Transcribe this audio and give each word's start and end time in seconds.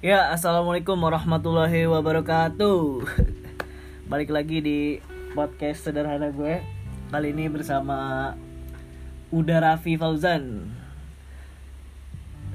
Ya, 0.00 0.32
assalamualaikum 0.32 0.96
warahmatullahi 0.96 1.84
wabarakatuh. 1.84 3.04
Balik 4.08 4.32
lagi 4.32 4.64
di 4.64 4.78
podcast 5.36 5.84
sederhana 5.84 6.32
gue. 6.32 6.64
Kali 7.12 7.36
ini 7.36 7.52
bersama 7.52 8.32
Uda 9.28 9.60
Raffi 9.60 10.00
Fauzan. 10.00 10.72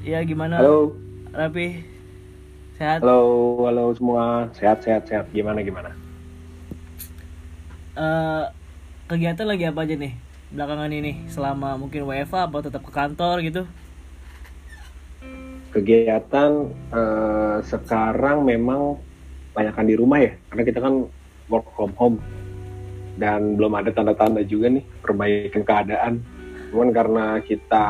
Ya, 0.01 0.25
gimana? 0.25 0.57
Halo, 0.57 0.97
Raffi. 1.29 1.85
Sehat? 2.81 3.05
halo, 3.05 3.61
halo 3.69 3.93
semua. 3.93 4.49
Sehat, 4.57 4.81
sehat, 4.81 5.05
sehat. 5.05 5.29
Gimana, 5.29 5.61
gimana? 5.61 5.93
Eh, 7.93 8.43
kegiatan 9.05 9.45
lagi 9.45 9.69
apa 9.69 9.85
aja 9.85 9.93
nih 9.93 10.17
belakangan 10.49 10.89
ini? 10.89 11.29
Selama 11.29 11.77
mungkin 11.77 12.09
WFA 12.09 12.49
atau 12.49 12.65
tetap 12.65 12.81
ke 12.81 12.89
kantor 12.89 13.45
gitu? 13.45 13.69
Kegiatan 15.75 16.51
eh, 16.71 17.57
sekarang 17.67 18.47
memang 18.47 18.95
banyakkan 19.51 19.83
di 19.83 19.95
rumah 19.99 20.23
ya, 20.23 20.31
karena 20.47 20.63
kita 20.63 20.79
kan 20.79 21.03
work 21.51 21.67
from 21.75 21.91
home 21.99 22.17
dan 23.19 23.59
belum 23.59 23.75
ada 23.75 23.91
tanda-tanda 23.91 24.43
juga 24.47 24.71
nih 24.71 24.83
perbaikan 25.03 25.63
keadaan. 25.67 26.13
Cuman 26.71 26.95
karena 26.95 27.25
kita 27.43 27.87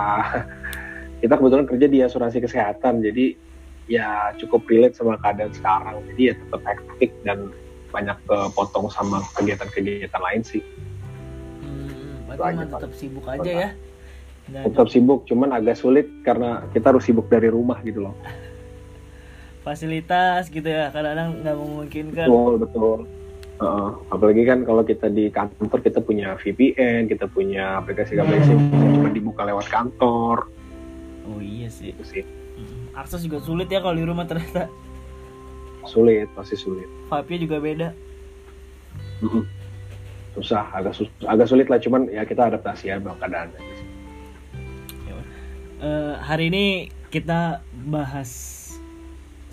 kita 1.21 1.33
kebetulan 1.37 1.69
kerja 1.69 1.85
di 1.85 1.99
asuransi 2.01 2.41
kesehatan, 2.41 3.05
jadi 3.05 3.37
ya 3.85 4.33
cukup 4.41 4.65
relate 4.65 4.97
sama 4.97 5.21
keadaan 5.21 5.53
sekarang. 5.53 6.01
Jadi 6.13 6.21
ya 6.25 6.33
tetap 6.33 6.61
hektik 6.65 7.11
dan 7.21 7.53
banyak 7.93 8.17
kepotong 8.27 8.89
sama 8.89 9.21
kegiatan-kegiatan 9.37 10.21
lain 10.21 10.41
sih. 10.41 10.61
Hmm, 11.61 12.33
berarti 12.33 12.65
tetap 12.65 12.91
sibuk 12.97 13.25
aja 13.29 13.69
ya? 13.69 13.69
Nggak 14.45 14.63
Tetap 14.69 14.87
sibuk, 14.87 15.25
cuman 15.25 15.49
agak 15.51 15.73
sulit 15.73 16.05
karena 16.21 16.61
kita 16.69 16.93
harus 16.93 17.01
sibuk 17.01 17.25
dari 17.27 17.49
rumah 17.49 17.81
gitu 17.81 18.05
loh. 18.05 18.15
fasilitas 19.65 20.45
gitu 20.47 20.61
ya 20.61 20.93
kadang-kadang 20.93 21.41
nggak 21.41 21.57
memungkinkan 21.57 22.25
Betul, 22.29 22.53
betul. 22.61 22.99
Heeh. 23.55 23.89
apalagi 24.11 24.43
kan 24.43 24.61
kalau 24.61 24.83
kita 24.83 25.07
di 25.07 25.31
kantor 25.31 25.79
kita 25.79 26.03
punya 26.03 26.37
VPN, 26.37 27.07
kita 27.07 27.25
punya 27.25 27.79
aplikasi-aplikasi 27.79 28.51
yang 28.51 28.61
cuma 28.93 29.09
dibuka 29.09 29.41
lewat 29.41 29.65
kantor. 29.65 30.45
oh 31.25 31.39
iya 31.39 31.65
sih 31.65 31.89
Itu 31.91 32.05
sih 32.05 32.23
Mm, 32.55 32.95
akses 32.95 33.19
juga 33.19 33.41
sulit 33.41 33.67
ya 33.67 33.81
kalau 33.81 33.97
di 33.97 34.05
rumah 34.05 34.23
ternyata 34.23 34.71
sulit, 35.83 36.31
pasti 36.31 36.55
sulit. 36.55 36.87
vibe-nya 37.09 37.39
juga 37.41 37.57
beda. 37.59 37.87
Susah, 40.31 40.63
agak 40.71 40.93
sus 40.93 41.11
agak 41.21 41.47
sulit 41.47 41.67
lah. 41.67 41.75
Cuman 41.77 42.07
ya 42.07 42.23
kita 42.23 42.47
adaptasi 42.47 42.87
ya 42.87 42.95
bang 42.95 43.11
keadaannya. 43.17 43.59
Eh, 45.85 46.15
hari 46.17 46.49
ini 46.49 46.89
kita 47.13 47.61
bahas 47.85 48.29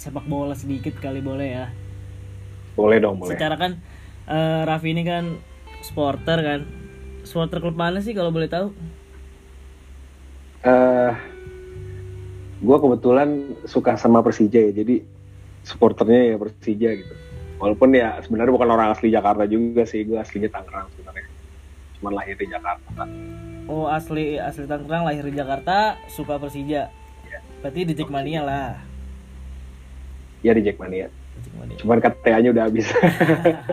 sepak 0.01 0.25
bola 0.25 0.57
sedikit 0.57 0.97
kali 0.97 1.21
boleh 1.21 1.49
ya 1.61 1.67
Boleh 2.73 3.05
dong, 3.05 3.21
boleh. 3.21 3.37
secara 3.37 3.61
kan 3.61 3.77
eh, 4.33 4.63
Raffi 4.65 4.97
ini 4.97 5.05
kan 5.05 5.37
supporter 5.85 6.41
kan 6.41 6.61
supporter 7.29 7.61
klub 7.61 7.77
mana 7.77 8.01
sih 8.01 8.17
kalau 8.17 8.33
boleh 8.33 8.49
tahu 8.49 8.73
eh 10.65 11.13
gue 12.65 12.77
kebetulan 12.81 13.53
suka 13.69 13.99
sama 14.01 14.25
Persija 14.25 14.71
ya, 14.71 14.73
jadi 14.73 15.03
supporternya 15.67 16.33
ya 16.33 16.37
Persija 16.39 16.91
gitu. 16.97 17.15
Walaupun 17.59 17.91
ya 17.93 18.23
sebenarnya 18.23 18.55
bukan 18.55 18.71
orang 18.71 18.95
asli 18.95 19.11
Jakarta 19.11 19.45
juga 19.51 19.83
sih, 19.83 20.07
gue 20.07 20.15
aslinya 20.15 20.47
Tangerang 20.55 20.87
sebenarnya. 20.95 21.27
Cuman 21.99 22.13
lahir 22.15 22.39
di 22.39 22.47
Jakarta. 22.47 23.03
Oh 23.73 23.89
asli 23.89 24.37
asli 24.37 24.69
Tangerang 24.69 25.09
lahir 25.09 25.25
di 25.25 25.33
Jakarta 25.33 25.97
suka 26.13 26.37
Persija 26.37 26.93
Iya. 27.25 27.39
berarti 27.65 27.81
di 27.89 27.95
Jackmania 27.97 28.43
lah 28.45 28.71
Ya 30.43 30.53
di 30.59 30.67
Jackmania. 30.67 31.07
Di 31.07 31.39
Jackmania. 31.47 31.77
Cuman 31.79 31.99
KTA-nya 32.03 32.51
udah 32.51 32.65
habis. 32.67 32.91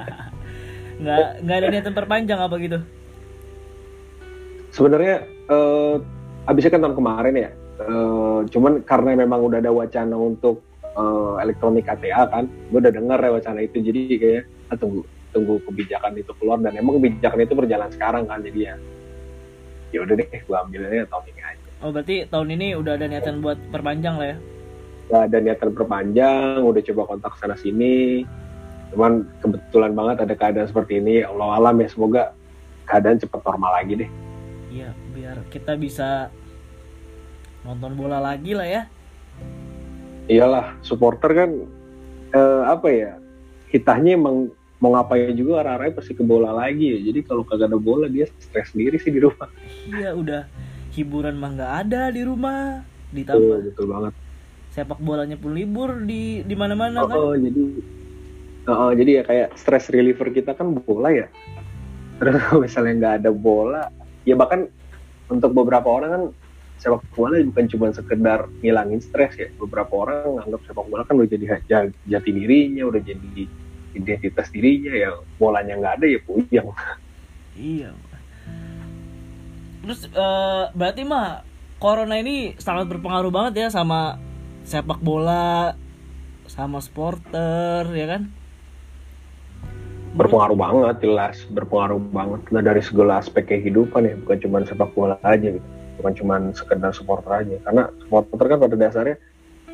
nggak 1.01 1.27
nggak 1.41 1.57
ada 1.57 1.67
niatan 1.73 1.93
perpanjang 1.97 2.37
apa 2.37 2.55
gitu 2.61 2.77
sebenarnya 4.69 5.25
eh 5.49 5.95
habisnya 6.45 6.71
kan 6.73 6.81
tahun 6.85 6.97
kemarin 6.97 7.35
ya. 7.35 7.49
Eh, 7.79 8.39
cuman 8.51 8.83
karena 8.83 9.15
memang 9.15 9.39
udah 9.47 9.59
ada 9.63 9.71
wacana 9.71 10.15
untuk 10.19 10.61
eh, 10.83 11.33
elektronik 11.41 11.87
KTA 11.87 12.27
kan, 12.27 12.45
gue 12.47 12.79
udah 12.79 12.93
dengar 12.93 13.19
ya 13.23 13.31
wacana 13.33 13.59
itu. 13.63 13.79
Jadi 13.79 14.01
kayak 14.19 14.43
ah, 14.69 14.77
tunggu 14.77 15.01
tunggu 15.29 15.61
kebijakan 15.69 16.17
itu 16.17 16.31
keluar 16.41 16.57
dan 16.59 16.73
emang 16.75 16.99
kebijakan 16.99 17.39
itu 17.45 17.53
berjalan 17.55 17.89
sekarang 17.93 18.23
kan. 18.27 18.39
Jadi 18.43 18.59
ya 18.67 18.75
ya 19.89 20.05
udah 20.05 20.15
deh, 20.17 20.27
gue 20.29 20.57
ambilnya 20.57 21.05
tahun 21.09 21.25
ini 21.33 21.41
aja. 21.41 21.67
oh 21.81 21.89
berarti 21.89 22.15
tahun 22.29 22.47
ini 22.59 22.67
udah 22.77 22.93
ada 22.99 23.05
niatan 23.09 23.41
buat 23.41 23.57
perpanjang 23.73 24.15
lah 24.19 24.27
ya 24.35 24.37
Gak 25.09 25.21
ada 25.33 25.37
niatan 25.41 25.69
perpanjang, 25.73 26.61
udah 26.61 26.81
coba 26.85 27.01
kontak 27.09 27.33
sana 27.41 27.57
sini. 27.57 28.21
Cuman 28.93 29.25
kebetulan 29.41 29.97
banget 29.97 30.21
ada 30.21 30.37
keadaan 30.37 30.69
seperti 30.69 31.01
ini. 31.01 31.25
Allah 31.25 31.57
alam 31.57 31.81
ya 31.81 31.89
semoga 31.89 32.23
keadaan 32.85 33.17
cepat 33.17 33.41
normal 33.41 33.73
lagi 33.73 34.05
deh. 34.05 34.09
Iya, 34.69 34.93
biar 35.17 35.41
kita 35.49 35.73
bisa 35.81 36.29
nonton 37.65 37.97
bola 37.97 38.21
lagi 38.21 38.53
lah 38.53 38.69
ya. 38.69 38.81
iyalah 40.29 40.77
supporter 40.85 41.33
kan 41.33 41.51
eh, 42.29 42.61
apa 42.69 42.87
ya 42.93 43.17
hitahnya 43.73 44.13
emang 44.13 44.53
mau 44.79 44.95
ngapain 44.95 45.35
juga 45.35 45.59
arah-arahnya 45.61 45.99
pasti 45.99 46.15
ke 46.15 46.23
bola 46.23 46.55
lagi. 46.55 46.95
Ya 46.95 46.99
jadi 47.11 47.19
kalau 47.27 47.43
kagak 47.43 47.67
ada 47.69 47.79
bola 47.79 48.07
dia 48.07 48.25
stres 48.39 48.71
sendiri 48.71 48.95
sih 48.95 49.11
di 49.11 49.19
rumah. 49.19 49.51
Iya, 49.91 50.15
udah 50.15 50.41
hiburan 50.95 51.35
mah 51.35 51.51
nggak 51.55 51.73
ada 51.85 52.01
di 52.09 52.21
rumah. 52.23 52.83
betul, 53.11 53.15
Ditambah 53.19 53.57
betul 53.69 53.87
banget. 53.91 54.13
sepak 54.69 55.01
bolanya 55.01 55.33
pun 55.33 55.57
libur 55.57 55.97
di 56.05 56.45
di 56.45 56.53
mana-mana 56.53 57.01
oh, 57.01 57.09
kan. 57.09 57.17
oh, 57.17 57.33
jadi 57.33 57.61
oh, 58.69 58.77
oh, 58.87 58.91
jadi 58.93 59.11
ya 59.19 59.23
kayak 59.25 59.47
stress 59.57 59.89
reliever 59.89 60.29
kita 60.29 60.53
kan 60.55 60.71
bola 60.77 61.09
ya. 61.09 61.27
Terus 62.21 62.37
misalnya 62.63 62.93
nggak 63.01 63.15
ada 63.25 63.31
bola 63.33 63.89
ya 64.23 64.37
bahkan 64.37 64.69
untuk 65.27 65.51
beberapa 65.57 65.89
orang 65.89 66.09
kan 66.13 66.23
sepak 66.79 67.01
bola 67.11 67.41
bukan 67.43 67.65
cuma 67.67 67.91
sekedar 67.91 68.45
ngilangin 68.61 69.01
stres 69.01 69.35
ya. 69.35 69.49
Beberapa 69.57 69.91
orang 70.05 70.37
nganggap 70.37 70.61
sepak 70.69 70.85
bola 70.87 71.01
kan 71.03 71.17
udah 71.17 71.27
jadi 71.27 71.45
ja- 71.67 71.91
jati 72.05 72.29
dirinya 72.31 72.87
udah 72.87 73.01
jadi 73.01 73.43
identitas 73.99 74.47
dirinya 74.49 74.93
ya 74.95 75.11
bolanya 75.35 75.75
nggak 75.75 75.93
ada 75.99 76.05
ya 76.07 76.19
puyeng 76.23 76.69
Iya. 77.59 77.91
Terus 79.83 80.07
eh, 80.07 80.63
berarti 80.71 81.03
mah 81.03 81.43
corona 81.75 82.15
ini 82.15 82.55
sangat 82.55 82.87
berpengaruh 82.87 83.31
banget 83.31 83.67
ya 83.67 83.67
sama 83.67 84.15
sepak 84.63 85.03
bola, 85.03 85.75
sama 86.47 86.79
supporter 86.79 87.83
ya 87.91 88.07
kan? 88.07 88.31
berpengaruh 90.09 90.57
banget 90.57 90.95
jelas 91.05 91.45
berpengaruh 91.53 92.01
banget 92.09 92.41
nah 92.49 92.65
dari 92.65 92.81
segala 92.81 93.21
aspek 93.21 93.45
kehidupan 93.45 94.09
ya 94.09 94.15
bukan 94.25 94.37
cuma 94.41 94.65
sepak 94.65 94.89
bola 94.97 95.15
aja 95.21 95.53
gitu 95.53 95.67
bukan 96.01 96.13
cuma 96.17 96.33
sekedar 96.57 96.91
supporter 96.95 97.45
aja 97.45 97.55
karena 97.61 97.83
supporter 98.01 98.45
kan 98.49 98.57
pada 98.57 98.75
dasarnya 98.79 99.17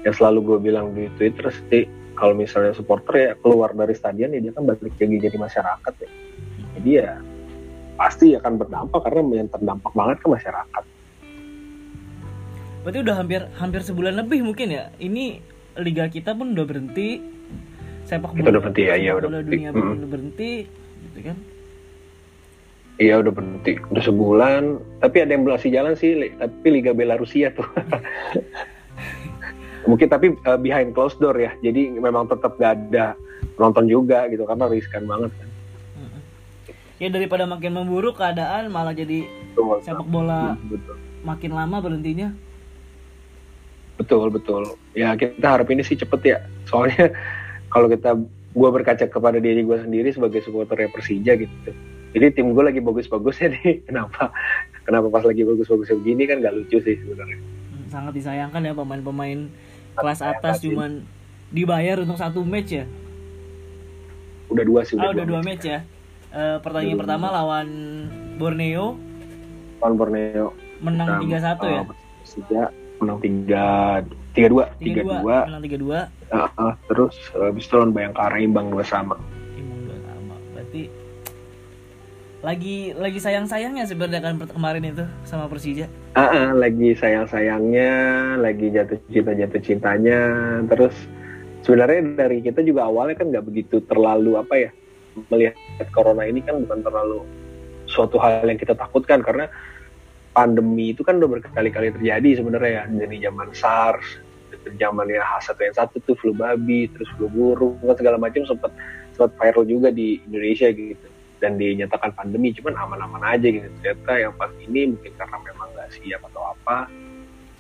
yang 0.04 0.16
selalu 0.16 0.40
gue 0.44 0.58
bilang 0.60 0.92
di 0.92 1.08
Twitter 1.16 1.48
sih 1.72 1.88
kalau 2.16 2.34
misalnya 2.34 2.74
supporter 2.74 3.14
ya 3.16 3.32
keluar 3.40 3.76
dari 3.76 3.94
stadion 3.94 4.32
ya 4.34 4.40
dia 4.40 4.52
kan 4.56 4.64
balik 4.64 4.82
lagi 4.82 5.20
jadi 5.20 5.38
masyarakat 5.38 5.94
ya 6.02 6.10
jadi 6.80 6.90
ya 6.90 7.12
pasti 7.96 8.36
akan 8.36 8.54
berdampak 8.60 9.00
karena 9.04 9.44
yang 9.46 9.50
terdampak 9.52 9.92
banget 9.96 10.18
ke 10.24 10.28
masyarakat 10.32 10.84
Berarti 12.86 13.02
udah 13.02 13.18
hampir 13.18 13.42
hampir 13.58 13.82
sebulan 13.82 14.14
lebih 14.14 14.46
mungkin 14.46 14.70
ya. 14.70 14.94
Ini 15.02 15.42
liga 15.82 16.06
kita 16.06 16.38
pun 16.38 16.54
udah 16.54 16.70
berhenti. 16.70 17.18
Sepak 18.06 18.38
bola, 18.38 18.46
udah 18.46 18.62
berhenti 18.62 18.84
ya, 18.86 18.94
iya, 18.94 19.18
udah 19.18 19.26
berhenti. 19.26 19.58
dunia 19.58 19.70
Mm. 19.74 19.98
udah 19.98 20.10
berhenti, 20.14 20.52
gitu 21.10 21.20
kan? 21.26 21.38
iya 22.96 23.20
udah 23.20 23.32
berhenti 23.32 23.76
udah 23.92 24.04
sebulan 24.04 24.64
tapi 25.04 25.18
ada 25.20 25.32
yang 25.36 25.44
masih 25.44 25.72
jalan 25.72 25.94
sih 26.00 26.16
tapi 26.40 26.68
Liga 26.72 26.96
Belarusia 26.96 27.52
tuh 27.52 27.68
mungkin 29.86 30.08
tapi 30.10 30.34
uh, 30.46 30.58
behind 30.58 30.94
closed 30.94 31.18
door 31.18 31.38
ya. 31.38 31.54
Jadi 31.62 31.94
memang 31.96 32.26
tetap 32.26 32.58
gak 32.58 32.78
ada 32.90 33.14
penonton 33.56 33.86
juga 33.86 34.26
gitu 34.28 34.44
karena 34.44 34.66
riskan 34.68 35.06
banget 35.06 35.32
kan. 35.38 35.50
Ya 36.96 37.12
daripada 37.12 37.44
makin 37.44 37.76
memburuk 37.76 38.16
keadaan 38.16 38.72
malah 38.72 38.96
jadi 38.96 39.28
betul 39.52 39.84
sepak 39.84 40.08
bola 40.08 40.56
betul. 40.64 40.96
makin 41.28 41.52
lama 41.52 41.78
berhentinya. 41.84 42.32
betul 44.00 44.28
betul. 44.32 44.64
Ya 44.96 45.12
kita 45.16 45.44
harap 45.44 45.68
ini 45.72 45.84
sih 45.84 46.00
cepet 46.00 46.22
ya. 46.24 46.38
Soalnya 46.68 47.12
kalau 47.74 47.92
kita 47.92 48.16
gua 48.56 48.72
berkaca 48.72 49.04
kepada 49.12 49.44
diri 49.44 49.68
gue 49.68 49.76
sendiri 49.76 50.16
sebagai 50.16 50.40
supporter 50.40 50.88
Persija 50.88 51.36
gitu. 51.36 51.72
Jadi 52.16 52.26
tim 52.32 52.56
gue 52.56 52.64
lagi 52.64 52.80
bagus-bagusnya 52.80 53.52
nih. 53.60 53.84
Kenapa? 53.84 54.32
Kenapa 54.88 55.12
pas 55.12 55.28
lagi 55.28 55.44
bagus-bagusnya 55.44 56.00
begini 56.00 56.24
kan 56.32 56.40
gak 56.40 56.56
lucu 56.56 56.80
sih 56.80 56.96
sebenarnya. 56.96 57.40
Hmm, 57.44 57.86
Sangat 57.92 58.16
disayangkan 58.16 58.64
ya 58.64 58.72
pemain-pemain 58.72 59.52
kelas 59.96 60.20
atas 60.20 60.60
cuman 60.60 61.04
dibayar 61.50 61.98
untuk 61.98 62.16
satu 62.16 62.44
match 62.44 62.72
ya. 62.74 62.86
udah 64.46 64.64
dua 64.64 64.82
sih 64.84 64.94
Ah 64.96 65.10
udah 65.10 65.26
dua 65.26 65.42
match 65.42 65.66
ya. 65.66 65.82
Eh, 66.30 66.58
pertandingan 66.60 66.96
Udah 66.96 67.00
dua 67.00 67.04
pertama 67.08 67.28
lawan 67.32 67.68
Borneo 68.36 68.86
lawan 69.80 69.94
Borneo 69.96 70.46
menang 70.78 71.08
Nah, 71.08 71.20
3-1 71.24 71.64
ya. 71.64 71.80
uh, 71.80 71.84
Persija 72.22 72.64
menang 72.96 73.18
tiga 73.20 73.66
tiga 74.32 74.48
dua 74.48 74.64
tiga 74.78 75.02
tiga 75.02 75.02
dua 75.18 75.38
menang 75.48 75.64
tiga 75.64 75.78
dua 75.78 76.00
Ah, 76.28 76.50
ah. 76.58 76.74
terus 76.86 77.16
eh, 77.32 77.48
habis 77.48 77.64
itu 77.64 77.74
lawan 77.74 77.92
Bayangkara 77.92 78.38
imbang 78.38 78.68
dua 78.68 78.84
sama 78.84 79.16
lagi 82.46 82.94
lagi 82.94 83.18
sayang 83.18 83.50
sayangnya 83.50 83.90
sebenarnya 83.90 84.22
kan 84.22 84.38
kemarin 84.46 84.86
itu 84.86 85.02
sama 85.26 85.50
Persija. 85.50 85.90
Ah, 86.14 86.30
ah, 86.30 86.50
lagi 86.54 86.94
sayang 86.94 87.26
sayangnya 87.26 87.90
lagi 88.38 88.70
jatuh 88.70 89.02
cinta 89.10 89.34
jatuh 89.34 89.62
cintanya. 89.66 90.20
Terus 90.70 90.94
sebenarnya 91.66 92.14
dari 92.14 92.46
kita 92.46 92.62
juga 92.62 92.86
awalnya 92.86 93.18
kan 93.18 93.34
nggak 93.34 93.46
begitu 93.50 93.82
terlalu 93.90 94.38
apa 94.38 94.54
ya 94.62 94.70
melihat 95.34 95.58
corona 95.90 96.30
ini 96.30 96.46
kan 96.46 96.62
bukan 96.62 96.86
terlalu 96.86 97.26
suatu 97.90 98.22
hal 98.22 98.46
yang 98.46 98.62
kita 98.62 98.78
takutkan. 98.78 99.26
Karena 99.26 99.50
pandemi 100.38 100.94
itu 100.94 101.02
kan 101.02 101.18
udah 101.18 101.42
berkali-kali 101.42 101.98
terjadi 101.98 102.46
sebenarnya 102.46 102.72
ya. 102.78 102.84
Dari 102.94 103.18
zaman 103.26 103.50
SARS 103.58 104.22
zamannya 104.78 105.18
H1N1 105.18 105.94
tuh 106.06 106.18
flu 106.18 106.34
babi 106.34 106.90
terus 106.94 107.10
flu 107.18 107.26
burung 107.30 107.78
segala 107.98 108.18
macam 108.18 108.46
sempat 108.46 108.70
sempat 109.14 109.34
viral 109.38 109.66
juga 109.66 109.90
di 109.94 110.18
Indonesia 110.26 110.70
gitu 110.74 111.15
dan 111.40 111.60
dinyatakan 111.60 112.16
pandemi 112.16 112.56
cuman 112.56 112.76
aman-aman 112.76 113.24
aja 113.36 113.48
gitu. 113.48 113.68
Ternyata 113.82 114.12
yang 114.18 114.34
pas 114.36 114.52
ini 114.62 114.96
mungkin 114.96 115.14
karena 115.16 115.38
memang 115.42 115.68
nggak 115.76 115.90
siap 115.96 116.22
atau 116.32 116.44
apa 116.56 116.78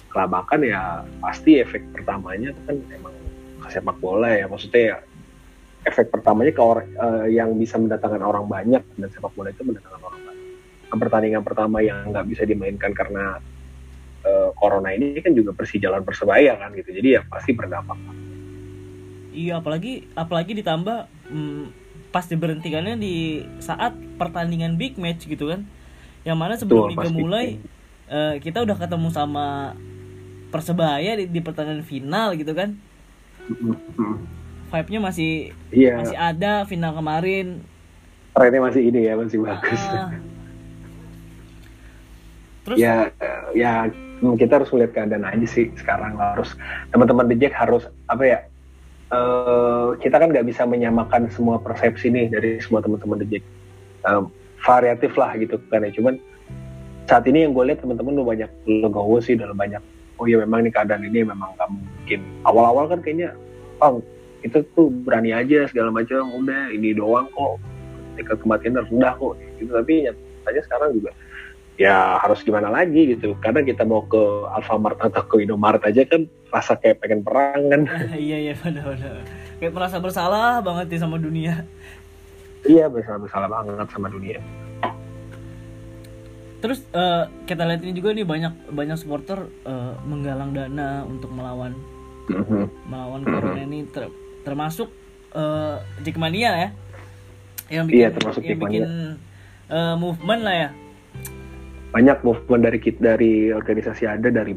kelabakan 0.09 0.63
ya 0.63 1.03
pasti 1.19 1.59
efek 1.59 1.83
pertamanya 1.91 2.55
kan 2.65 2.79
emang 2.91 3.13
sepak 3.67 3.97
bola 3.99 4.31
ya. 4.31 4.45
Maksudnya 4.47 4.81
ya 4.81 4.97
efek 5.85 6.09
pertamanya 6.09 6.51
ke 6.55 6.63
orang 6.63 6.87
eh, 6.89 7.27
yang 7.35 7.53
bisa 7.59 7.77
mendatangkan 7.77 8.23
orang 8.23 8.45
banyak 8.49 8.83
dan 8.97 9.09
sepak 9.11 9.31
bola 9.37 9.53
itu 9.53 9.61
mendatangkan 9.61 10.01
orang 10.01 10.21
banyak. 10.23 10.47
Pertandingan 10.95 11.43
pertama 11.43 11.83
yang 11.83 12.09
nggak 12.09 12.25
bisa 12.31 12.43
dimainkan 12.47 12.95
karena 12.95 13.37
eh, 14.25 14.49
corona 14.57 14.89
ini 14.95 15.19
kan 15.19 15.35
juga 15.35 15.53
persijalan 15.53 16.01
persebaya 16.01 16.57
kan 16.57 16.73
gitu. 16.73 16.89
Jadi 16.95 17.19
ya 17.19 17.21
pasti 17.27 17.51
berdampak. 17.51 17.99
Iya 19.35 19.59
apalagi 19.59 20.07
apalagi 20.15 20.55
ditambah 20.55 21.11
hmm, 21.27 21.84
pas 22.15 22.23
diberhentikannya 22.31 22.95
di 22.95 23.43
saat 23.59 23.91
pertandingan 24.15 24.79
big 24.79 24.95
match 24.95 25.27
gitu 25.27 25.51
kan. 25.51 25.67
Yang 26.23 26.37
mana 26.39 26.53
sebelum 26.55 26.87
liga 26.95 27.11
pasti. 27.11 27.19
mulai 27.19 27.59
eh, 28.07 28.39
kita 28.39 28.63
udah 28.63 28.79
ketemu 28.79 29.11
sama 29.11 29.75
persebaya 30.47 31.19
di, 31.19 31.27
di 31.27 31.43
pertandingan 31.43 31.83
final 31.83 32.31
gitu 32.39 32.55
kan. 32.55 32.79
Mm, 33.51 33.75
mm. 33.99 34.15
vibe-nya 34.71 34.99
masih 35.03 35.51
iya. 35.75 35.99
masih 35.99 36.15
ada 36.15 36.63
final 36.63 36.95
kemarin. 36.95 37.59
Trennya 38.31 38.63
masih 38.63 38.81
ini 38.87 39.11
ya 39.11 39.19
masih 39.19 39.43
bagus. 39.43 39.81
Ah. 39.91 40.15
terus? 42.63 42.77
Ya 42.79 43.11
ya 43.51 43.91
kita 44.39 44.63
harus 44.63 44.71
melihat 44.71 45.03
keadaan 45.03 45.27
aja 45.27 45.47
sih 45.51 45.67
sekarang. 45.75 46.15
Harus 46.15 46.55
teman-teman 46.95 47.27
The 47.27 47.35
Jack 47.43 47.59
harus 47.59 47.91
apa 48.07 48.23
ya 48.23 48.39
eh 49.13 49.87
kita 50.01 50.17
kan 50.17 50.33
nggak 50.33 50.47
bisa 50.49 50.65
menyamakan 50.65 51.29
semua 51.29 51.61
persepsi 51.61 52.09
nih 52.09 52.33
dari 52.33 52.57
semua 52.57 52.81
teman-teman 52.81 53.21
The 53.21 53.27
Jack 53.37 53.45
Eh, 54.05 54.23
variatif 54.61 55.17
lah 55.17 55.33
gitu 55.37 55.57
kan 55.69 55.81
ya. 55.81 55.89
Cuman 55.93 56.21
saat 57.09 57.25
ini 57.25 57.45
yang 57.45 57.53
gue 57.53 57.65
lihat 57.69 57.81
teman-teman 57.81 58.17
udah 58.21 58.27
banyak 58.33 58.49
legowo 58.65 59.17
sih 59.21 59.37
dalam 59.37 59.53
banyak 59.53 59.81
oh 60.17 60.25
ya 60.25 60.41
memang 60.41 60.65
ini 60.65 60.71
keadaan 60.73 61.05
ini 61.05 61.25
memang 61.25 61.53
nggak 61.57 61.69
mungkin. 61.69 62.19
Awal-awal 62.45 62.85
kan 62.93 62.99
kayaknya 63.01 63.33
oh 63.81 64.01
kita 64.45 64.61
tuh 64.77 64.93
berani 65.05 65.33
aja 65.33 65.65
segala 65.69 65.89
macam 65.89 66.21
udah 66.37 66.69
ini 66.69 66.93
doang 66.93 67.29
kok 67.33 67.57
tingkat 68.17 68.37
kematian 68.41 68.77
rendah 68.77 69.13
kok. 69.17 69.33
Gitu. 69.57 69.69
Tapi 69.73 69.93
nyatanya 70.05 70.61
sekarang 70.69 70.89
juga 70.93 71.09
ya 71.75 72.15
harus 72.17 72.39
gimana 72.41 72.67
lagi 72.67 73.13
gitu. 73.13 73.35
Karena 73.37 73.59
kita 73.59 73.83
mau 73.83 74.03
ke 74.03 74.19
Alfamart 74.51 74.99
atau 75.01 75.23
ke 75.23 75.43
Indomaret 75.43 75.81
aja 75.81 76.03
kan 76.03 76.23
rasa 76.49 76.75
kayak 76.75 76.99
pengen 76.99 77.19
perang 77.21 77.67
kan. 77.67 77.81
Iya 78.15 78.37
iya 78.41 78.53
benar-benar 78.55 79.23
kayak 79.55 79.71
merasa 79.71 79.97
bersalah 79.99 80.59
banget 80.59 80.85
nih 80.89 80.99
sama 80.99 81.15
dunia. 81.15 81.63
Iya 82.63 82.87
bersalah 82.87 83.19
bersalah 83.19 83.47
banget 83.47 83.87
sama 83.89 84.07
dunia. 84.07 84.39
Terus 86.59 86.81
eh, 86.89 87.23
kita 87.45 87.61
lihat 87.61 87.81
ini 87.83 87.93
juga 87.93 88.09
nih 88.11 88.25
banyak 88.25 88.53
banyak 88.71 88.97
supporter 88.97 89.45
eh, 89.63 89.93
menggalang 90.01 90.51
dana 90.51 91.03
untuk 91.03 91.29
melawan 91.29 91.75
Mhm. 92.25 92.89
melawan 92.89 93.21
corona 93.21 93.61
ini. 93.61 93.85
Ter- 93.85 94.09
termasuk 94.41 94.89
eh, 95.31 95.75
Jackmania 96.01 96.51
ya. 96.57 96.69
Yang 97.67 97.85
bikin 97.85 97.99
Iya, 97.99 98.09
termasuk 98.11 98.41
yang 98.41 98.49
Jackmania. 98.55 98.79
bikin 98.81 98.83
eh, 99.67 99.95
movement 99.95 100.41
lah 100.41 100.55
ya 100.55 100.69
banyak 101.95 102.19
movement 102.27 102.67
dari 102.67 102.77
kit 102.83 102.99
dari 102.99 103.55
organisasi 103.55 104.03
ada 104.03 104.27
dari 104.27 104.51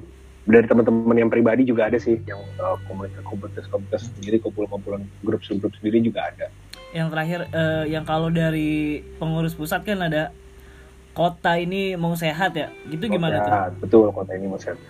dari 0.49 0.67
teman-teman 0.67 1.15
yang 1.15 1.31
pribadi 1.31 1.63
juga 1.63 1.87
ada 1.87 1.95
sih 1.95 2.19
yang 2.27 2.43
uh, 2.59 2.75
komunitas 2.91 3.23
komunitas 3.23 3.65
komunitas 3.71 4.11
sendiri 4.11 4.43
kumpul-kumpulan 4.43 5.07
grup 5.23 5.39
grup 5.47 5.73
sendiri 5.79 6.03
juga 6.03 6.35
ada. 6.35 6.51
Yang 6.91 7.09
terakhir 7.15 7.41
eh, 7.53 7.85
yang 7.93 8.03
kalau 8.09 8.33
dari 8.33 9.05
pengurus 9.21 9.53
pusat 9.53 9.85
kan 9.85 10.01
ada 10.03 10.33
kota 11.13 11.61
ini 11.61 11.95
mau 11.95 12.17
sehat 12.17 12.57
ya? 12.57 12.73
Gitu 12.89 13.07
gimana 13.07 13.45
tuh? 13.45 13.53
betul 13.87 14.09
kota 14.11 14.33
ini 14.35 14.49
mas 14.49 14.65
Sehat. 14.65 14.81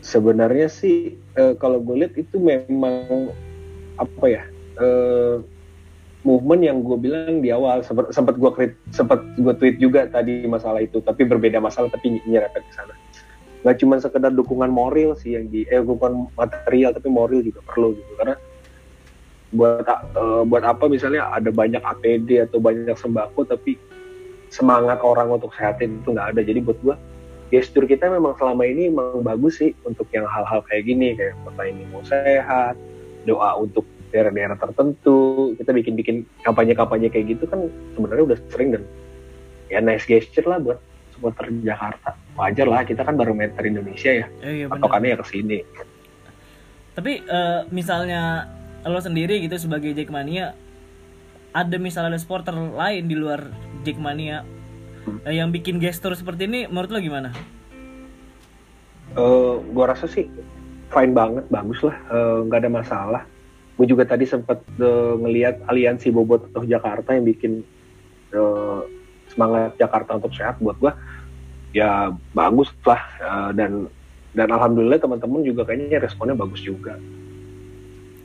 sebenarnya 0.00 0.72
sih 0.72 1.14
eh, 1.36 1.54
kalau 1.60 1.78
gue 1.84 2.00
lihat 2.00 2.16
itu 2.16 2.40
memang 2.40 3.28
apa 4.00 4.24
ya 4.24 4.42
eh, 4.80 5.36
movement 6.26 6.62
yang 6.66 6.78
gue 6.82 6.98
bilang 6.98 7.38
di 7.38 7.54
awal 7.54 7.82
sempat 7.86 8.34
gue 8.34 8.50
krit 8.50 8.72
sempat 8.90 9.22
gue 9.38 9.54
tweet 9.54 9.78
juga 9.78 10.10
tadi 10.10 10.44
masalah 10.50 10.82
itu 10.82 10.98
tapi 10.98 11.22
berbeda 11.22 11.62
masalah 11.62 11.86
tapi 11.90 12.18
ny- 12.18 12.26
nyerempet 12.26 12.62
ke 12.66 12.72
sana. 12.74 12.94
Nggak 13.62 13.76
cuma 13.82 13.94
sekedar 14.02 14.32
dukungan 14.34 14.70
moral 14.70 15.14
sih 15.14 15.38
yang 15.38 15.46
di 15.50 15.66
eh 15.70 15.78
dukungan 15.78 16.34
material 16.34 16.90
tapi 16.94 17.08
moral 17.10 17.42
juga 17.42 17.62
perlu 17.62 17.94
gitu 17.94 18.12
karena 18.18 18.34
buat 19.54 19.86
eh, 19.88 20.42
buat 20.44 20.64
apa 20.66 20.84
misalnya 20.90 21.30
ada 21.30 21.48
banyak 21.54 21.80
APD 21.80 22.50
atau 22.50 22.58
banyak 22.58 22.98
sembako 22.98 23.46
tapi 23.46 23.78
semangat 24.48 24.98
orang 25.04 25.28
untuk 25.32 25.54
sehatin 25.54 26.02
itu 26.02 26.12
nggak 26.12 26.34
ada. 26.34 26.40
Jadi 26.42 26.60
buat 26.66 26.78
gue 26.82 26.96
gestur 27.48 27.88
kita 27.88 28.12
memang 28.12 28.36
selama 28.36 28.68
ini 28.68 28.92
memang 28.92 29.24
bagus 29.24 29.56
sih 29.62 29.72
untuk 29.88 30.04
yang 30.12 30.28
hal-hal 30.28 30.60
kayak 30.68 30.84
gini 30.84 31.16
kayak 31.16 31.32
kota 31.48 31.62
ini 31.64 31.82
mau 31.88 32.04
sehat 32.04 32.76
doa 33.24 33.56
untuk 33.56 33.88
daerah-daerah 34.08 34.56
tertentu 34.56 35.52
kita 35.56 35.70
bikin-bikin 35.72 36.24
kampanye-kampanye 36.42 37.08
kayak 37.12 37.36
gitu 37.36 37.44
kan 37.48 37.68
sebenarnya 37.94 38.24
udah 38.34 38.38
sering 38.48 38.68
dan 38.74 38.82
ya 39.68 39.78
nice 39.84 40.08
gesture 40.08 40.48
lah 40.48 40.58
buat 40.60 40.78
supporter 41.18 41.50
Jakarta. 41.66 42.14
Wajar 42.38 42.66
lah 42.70 42.82
kita 42.86 43.02
kan 43.02 43.18
baru 43.18 43.34
meter 43.34 43.58
Indonesia 43.66 44.10
ya. 44.14 44.26
Eh, 44.46 44.62
iya 44.62 44.66
patokannya 44.70 45.12
ya 45.12 45.18
ke 45.18 45.26
sini. 45.26 45.58
Tapi 46.94 47.12
eh, 47.26 47.60
misalnya 47.74 48.46
lo 48.86 49.02
sendiri 49.02 49.42
gitu 49.42 49.58
sebagai 49.58 49.90
Jackmania 49.92 50.54
ada 51.50 51.76
misalnya 51.76 52.14
ada 52.14 52.20
supporter 52.22 52.54
lain 52.54 53.10
di 53.10 53.18
luar 53.18 53.50
Jackmania 53.82 54.46
eh, 55.26 55.34
yang 55.34 55.50
bikin 55.50 55.82
gestur 55.82 56.14
seperti 56.14 56.46
ini 56.46 56.70
menurut 56.70 56.94
lo 56.94 56.98
gimana? 57.02 57.34
Eh, 59.18 59.54
gua 59.74 59.90
rasa 59.90 60.06
sih 60.06 60.30
fine 60.88 61.12
banget 61.12 61.44
bagus 61.50 61.82
lah. 61.82 61.98
Nggak 62.46 62.58
ada 62.62 62.70
masalah 62.70 63.22
gue 63.78 63.86
juga 63.86 64.02
tadi 64.02 64.26
sempat 64.26 64.58
eh, 64.76 65.14
ngelihat 65.22 65.62
aliansi 65.70 66.10
bobot 66.10 66.50
atau 66.50 66.66
Jakarta 66.66 67.14
yang 67.14 67.24
bikin 67.24 67.62
eh, 68.34 68.80
semangat 69.30 69.78
Jakarta 69.78 70.18
untuk 70.18 70.34
sehat 70.34 70.58
buat 70.58 70.74
gua. 70.82 70.92
Ya 71.70 72.10
bagus 72.34 72.74
lah 72.82 72.98
Eh, 73.22 73.50
dan 73.54 73.86
dan 74.34 74.48
alhamdulillah 74.50 74.98
teman-teman 74.98 75.46
juga 75.46 75.62
kayaknya 75.64 76.02
responnya 76.02 76.34
bagus 76.34 76.60
juga. 76.60 76.98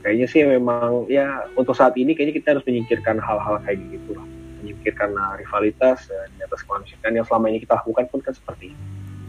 Kayaknya 0.04 0.26
sih 0.28 0.42
memang 0.44 1.08
ya 1.08 1.48
untuk 1.56 1.72
saat 1.72 1.96
ini 1.96 2.12
kayaknya 2.12 2.34
kita 2.42 2.48
harus 2.58 2.64
menyingkirkan 2.68 3.16
hal-hal 3.22 3.56
kayak 3.64 3.78
gitu 3.88 4.18
lah. 4.18 4.26
Menyingkirkan 4.60 5.14
eh, 5.14 5.34
rivalitas 5.46 6.10
dan 6.10 6.28
di 6.34 6.42
atas 6.42 6.60
kemanusiaan 6.66 7.14
yang 7.14 7.24
selama 7.24 7.46
ini 7.54 7.62
kita 7.62 7.78
lakukan 7.78 8.04
pun 8.10 8.20
kan 8.20 8.34
seperti 8.34 8.74
itu 8.74 8.82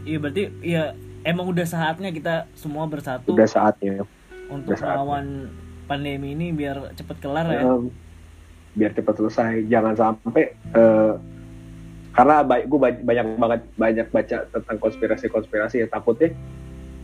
Iya 0.06 0.18
berarti 0.22 0.42
ya 0.62 0.94
emang 1.26 1.50
udah 1.50 1.66
saatnya 1.66 2.14
kita 2.14 2.46
semua 2.54 2.86
bersatu 2.86 3.34
udah 3.34 3.50
saatnya. 3.50 4.06
untuk 4.46 4.70
udah 4.70 4.78
saatnya. 4.78 4.94
melawan 4.94 5.26
pandemi 5.86 6.34
ini 6.34 6.50
biar 6.52 6.92
cepet 6.98 7.16
kelar 7.22 7.46
ya. 7.48 7.62
Em, 7.62 7.88
biar 8.76 8.92
cepat 8.92 9.14
selesai. 9.16 9.64
Jangan 9.70 9.94
sampai 9.96 10.52
eh, 10.52 11.12
karena 12.12 12.36
baik 12.44 12.64
gue 12.68 12.78
banyak 12.80 13.26
banget 13.38 13.60
banyak 13.76 14.06
baca 14.12 14.36
tentang 14.50 14.76
konspirasi 14.82 15.26
konspirasi 15.32 15.76
ya. 15.82 15.88
Takutnya 15.88 16.34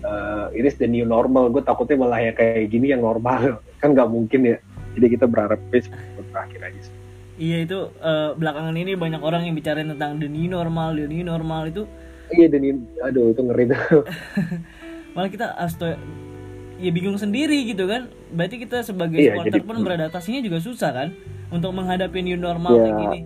eh, 0.05 0.47
ini 0.59 0.69
the 0.77 0.87
new 0.91 1.07
normal. 1.09 1.49
Gue 1.49 1.65
takutnya 1.65 1.97
malah 1.97 2.21
yang 2.21 2.37
kayak 2.37 2.69
gini 2.69 2.93
yang 2.93 3.01
normal. 3.01 3.59
Kan 3.81 3.97
nggak 3.97 4.11
mungkin 4.11 4.45
ya. 4.45 4.59
Jadi 4.93 5.07
kita 5.17 5.25
berharap 5.25 5.59
cepat 5.73 6.27
berakhir 6.29 6.61
aja 6.69 6.81
sih. 6.85 6.95
Iya 7.41 7.57
itu 7.65 7.79
eh, 7.97 8.31
belakangan 8.37 8.77
ini 8.77 8.93
banyak 8.93 9.23
orang 9.25 9.49
yang 9.49 9.57
bicara 9.57 9.81
tentang 9.81 10.21
the 10.21 10.29
new 10.29 10.47
normal, 10.53 10.93
the 10.93 11.09
new 11.09 11.25
normal. 11.25 11.65
Itu 11.65 11.89
iya 12.33 12.49
dan 12.49 12.61
ini 12.65 12.81
aduh 13.01 13.33
itu 13.33 13.41
ngeri 13.41 13.65
tuh. 13.73 14.05
Malah 15.17 15.31
kita 15.33 15.57
asto 15.57 15.97
ya 16.83 16.91
bingung 16.91 17.17
sendiri 17.17 17.63
gitu 17.65 17.87
kan. 17.87 18.11
Berarti 18.35 18.59
kita 18.59 18.83
sebagai 18.83 19.17
Iya, 19.17 19.39
supporter 19.39 19.55
jadi- 19.55 19.67
pun 19.67 19.77
beradaptasinya 19.81 20.41
juga 20.43 20.59
susah 20.59 20.91
kan 20.91 21.09
untuk 21.49 21.71
menghadapi 21.71 22.19
new 22.21 22.35
normal 22.35 22.75
Ya. 22.75 22.83
kayak 22.83 22.97
gini. 22.99 23.19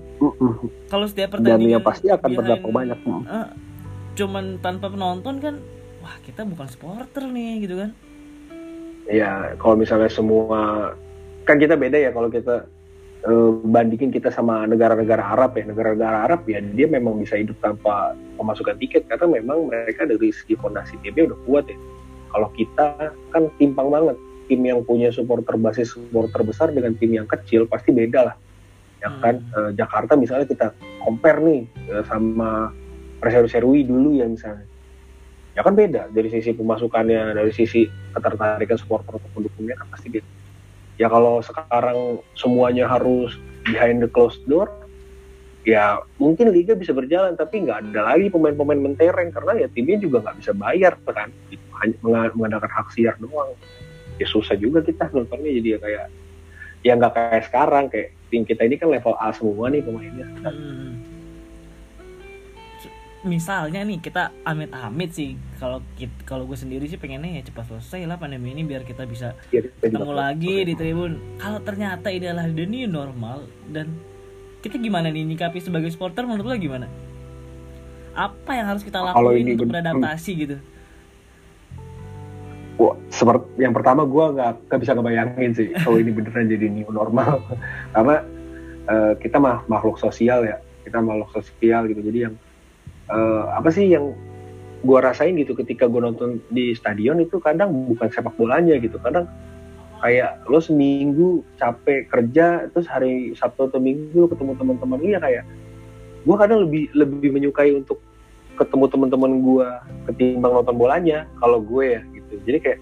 Kalau 0.86 1.06
setiap 1.08 1.34
dan 1.34 1.56
pertandingan 1.56 1.72
yang 1.80 1.84
pasti 1.84 2.06
akan 2.12 2.28
berdampak 2.30 2.70
banyak 2.70 2.98
eh, 3.00 3.46
cuman 4.16 4.44
tanpa 4.60 4.86
penonton 4.88 5.40
kan 5.40 5.54
wah 6.00 6.16
kita 6.22 6.44
bukan 6.44 6.66
supporter 6.68 7.25
nih 7.26 7.64
gitu 7.64 7.76
kan. 7.76 7.90
ya 9.06 9.54
kalau 9.62 9.78
misalnya 9.78 10.10
semua 10.10 10.90
kan 11.46 11.62
kita 11.62 11.78
beda 11.78 11.94
ya 11.94 12.10
kalau 12.10 12.26
kita 12.26 12.66
uh, 13.22 13.50
bandingin 13.62 14.10
kita 14.10 14.34
sama 14.34 14.66
negara-negara 14.66 15.22
Arab 15.22 15.54
ya 15.54 15.62
negara-negara 15.62 16.26
Arab 16.26 16.42
ya 16.50 16.58
dia 16.58 16.90
memang 16.90 17.22
bisa 17.22 17.38
hidup 17.38 17.54
tanpa 17.62 18.18
pemasukan 18.34 18.75
tiket 18.82 19.06
karena 19.06 19.38
memang 19.38 19.70
mereka 19.70 20.10
dari 20.10 20.34
segi 20.34 20.58
fondasi 20.58 20.98
timnya 21.06 21.30
udah 21.30 21.38
kuat 21.46 21.64
ya 21.70 21.78
kalau 22.30 22.49
kita 22.54 23.12
kan 23.33 23.42
timpang 23.61 23.88
banget. 23.90 24.16
Tim 24.47 24.62
yang 24.62 24.87
punya 24.87 25.11
supporter 25.11 25.59
basis 25.59 25.90
supporter 25.90 26.47
besar 26.47 26.71
dengan 26.71 26.95
tim 26.95 27.11
yang 27.11 27.26
kecil 27.26 27.66
pasti 27.66 27.90
beda 27.90 28.30
lah. 28.30 28.37
Ya 29.02 29.11
kan? 29.18 29.42
Hmm. 29.50 29.75
Jakarta 29.75 30.14
misalnya 30.14 30.47
kita 30.47 30.71
compare 31.02 31.42
nih 31.42 31.66
uh, 31.90 32.06
sama 32.06 32.71
Perseru 33.18 33.50
Serui 33.50 33.83
dulu 33.83 34.14
ya 34.14 34.30
misalnya. 34.30 34.62
Ya 35.59 35.66
kan 35.66 35.75
beda. 35.75 36.14
Dari 36.14 36.30
sisi 36.30 36.54
pemasukannya 36.54 37.35
dari 37.35 37.50
sisi 37.50 37.90
ketertarikan 38.14 38.78
supporter 38.78 39.18
atau 39.18 39.28
pendukungnya 39.35 39.75
kan 39.83 39.90
pasti 39.90 40.14
beda. 40.14 40.28
Ya 40.97 41.11
kalau 41.11 41.42
sekarang 41.42 42.23
semuanya 42.38 42.87
harus 42.87 43.35
behind 43.66 43.99
the 43.99 44.09
closed 44.09 44.47
door 44.47 44.71
ya 45.66 45.99
mungkin 46.23 46.54
liga 46.54 46.78
bisa 46.78 46.94
berjalan 46.94 47.35
tapi 47.35 47.66
nggak 47.66 47.90
ada 47.90 48.14
lagi 48.14 48.30
pemain-pemain 48.30 48.78
mentereng 48.78 49.35
karena 49.35 49.66
ya 49.66 49.68
timnya 49.75 49.99
juga 49.99 50.23
nggak 50.23 50.37
bisa 50.38 50.52
bayar 50.54 50.94
kan? 51.11 51.28
Gitu. 51.50 51.66
hanya 51.76 52.32
mengandalkan 52.32 52.70
hak 52.70 52.88
siar 52.94 53.18
doang. 53.18 53.52
Ya 54.16 54.25
susah 54.30 54.56
juga 54.56 54.80
kita 54.80 55.11
nontonnya 55.12 55.50
jadi 55.61 55.68
ya 55.76 55.78
kayak 55.82 56.06
ya 56.87 56.92
nggak 56.94 57.12
kayak 57.12 57.42
sekarang 57.50 57.85
kayak 57.90 58.14
tim 58.30 58.46
kita 58.46 58.62
ini 58.64 58.78
kan 58.78 58.88
level 58.88 59.18
A 59.18 59.35
semua 59.35 59.66
nih 59.68 59.82
pemainnya. 59.82 60.26
Hmm. 60.46 61.02
Misalnya 63.26 63.82
nih 63.82 63.99
kita 63.99 64.30
amit-amit 64.46 65.11
sih 65.11 65.35
kalau 65.58 65.82
kalau 66.23 66.46
gue 66.46 66.54
sendiri 66.54 66.87
sih 66.87 66.94
pengennya 66.94 67.42
ya 67.42 67.50
cepat 67.50 67.75
selesai 67.75 68.06
lah 68.06 68.16
pandemi 68.23 68.54
ini 68.54 68.62
biar 68.62 68.87
kita 68.87 69.02
bisa 69.02 69.35
ya, 69.50 69.66
ketemu 69.82 70.14
lagi 70.14 70.62
di 70.62 70.78
tribun. 70.78 71.18
Kalau 71.42 71.58
ternyata 71.58 72.06
ini 72.08 72.30
adalah 72.30 72.46
the 72.46 72.64
new 72.64 72.87
normal 72.87 73.50
dan 73.75 73.90
kita 74.66 74.82
gimana 74.82 75.14
nih 75.14 75.23
nyikapi 75.23 75.62
sebagai 75.62 75.94
supporter 75.94 76.26
menurut 76.26 76.50
lo 76.50 76.54
gimana? 76.58 76.90
Apa 78.18 78.58
yang 78.58 78.66
harus 78.75 78.82
kita 78.82 78.99
lakuin 78.99 79.54
untuk 79.54 79.70
beradaptasi 79.70 80.32
gitu? 80.35 80.56
Wah, 82.76 82.99
seperti 83.08 83.62
yang 83.62 83.73
pertama 83.73 84.02
gue 84.04 84.25
nggak 84.37 84.78
bisa 84.82 84.92
ngebayangin 84.99 85.50
sih 85.54 85.68
kalau 85.87 86.02
ini 86.02 86.11
beneran 86.11 86.50
jadi 86.50 86.66
new 86.66 86.90
normal. 86.90 87.46
Karena 87.94 88.26
uh, 88.90 89.12
kita 89.23 89.38
mah 89.38 89.62
makhluk 89.70 90.02
sosial 90.02 90.42
ya. 90.42 90.58
Kita 90.82 90.99
makhluk 90.99 91.30
sosial 91.30 91.87
gitu. 91.87 92.02
Jadi 92.02 92.18
yang 92.26 92.35
uh, 93.06 93.54
apa 93.54 93.70
sih 93.70 93.87
yang 93.87 94.11
gue 94.82 94.99
rasain 94.99 95.38
gitu 95.38 95.54
ketika 95.54 95.87
gue 95.87 96.02
nonton 96.02 96.42
di 96.50 96.75
stadion 96.75 97.23
itu 97.23 97.38
kadang 97.38 97.70
bukan 97.94 98.11
sepak 98.11 98.35
bolanya 98.35 98.75
gitu. 98.82 98.99
Kadang 98.99 99.30
kayak 100.00 100.44
lo 100.48 100.60
seminggu 100.60 101.40
capek 101.56 102.08
kerja 102.10 102.68
terus 102.72 102.86
hari 102.88 103.32
Sabtu 103.32 103.70
atau 103.70 103.80
Minggu 103.80 104.28
ketemu 104.28 104.52
teman-teman 104.58 105.00
iya 105.00 105.18
kayak 105.18 105.44
gue 106.26 106.36
kadang 106.36 106.66
lebih 106.66 106.90
lebih 106.92 107.30
menyukai 107.32 107.72
untuk 107.72 108.02
ketemu 108.56 108.84
teman-teman 108.88 109.32
gue 109.44 109.68
ketimbang 110.10 110.52
nonton 110.58 110.74
bolanya 110.74 111.28
kalau 111.38 111.60
gue 111.60 112.00
ya 112.00 112.02
gitu. 112.16 112.34
Jadi 112.48 112.58
kayak 112.58 112.80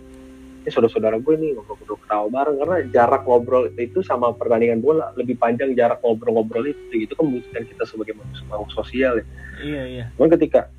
ini 0.64 0.70
saudara-saudara 0.72 1.20
gue 1.20 1.34
nih 1.36 1.50
ngobrol-ngobrol 1.60 2.00
ketawa 2.00 2.26
bareng 2.32 2.56
karena 2.56 2.76
jarak 2.88 3.22
ngobrol 3.28 3.68
itu 3.76 4.00
sama 4.00 4.32
pertandingan 4.32 4.80
bola 4.80 5.12
lebih 5.12 5.36
panjang 5.36 5.76
jarak 5.76 6.00
ngobrol-ngobrol 6.00 6.64
itu 6.64 7.04
itu 7.04 7.12
kan 7.12 7.28
membuktikan 7.28 7.68
kita 7.68 7.84
sebagai 7.84 8.16
makhluk 8.48 8.72
sosial 8.72 9.20
ya. 9.20 9.26
Iya 9.60 9.82
iya. 9.84 10.04
Cuman 10.16 10.32
ketika 10.32 10.72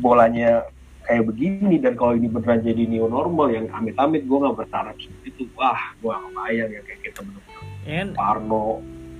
bolanya 0.00 0.64
kayak 1.02 1.24
begini 1.28 1.76
dan 1.82 1.98
kalau 1.98 2.14
ini 2.14 2.30
beneran 2.30 2.62
jadi 2.62 2.84
new 2.86 3.06
normal 3.10 3.50
yang 3.50 3.66
amit-amit 3.74 4.24
gue 4.26 4.38
nggak 4.38 4.56
berharap 4.58 4.96
seperti 4.98 5.28
itu. 5.34 5.42
Wah 5.58 5.94
gue 5.98 6.10
gak 6.10 6.32
bayang 6.34 6.70
ya 6.70 6.80
kayak 6.86 7.00
kita 7.04 7.20
bener-bener 7.22 7.62
yeah. 7.86 8.06
Parno. 8.14 8.66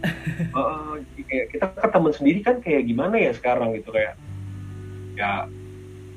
Uh, 0.51 0.99
kayak 1.31 1.55
kita 1.55 1.65
kan 1.79 1.95
teman 1.95 2.11
sendiri 2.11 2.43
kan 2.43 2.59
kayak 2.59 2.91
gimana 2.91 3.15
ya 3.23 3.31
sekarang 3.39 3.71
gitu 3.79 3.95
kayak 3.95 4.19
ya 5.15 5.47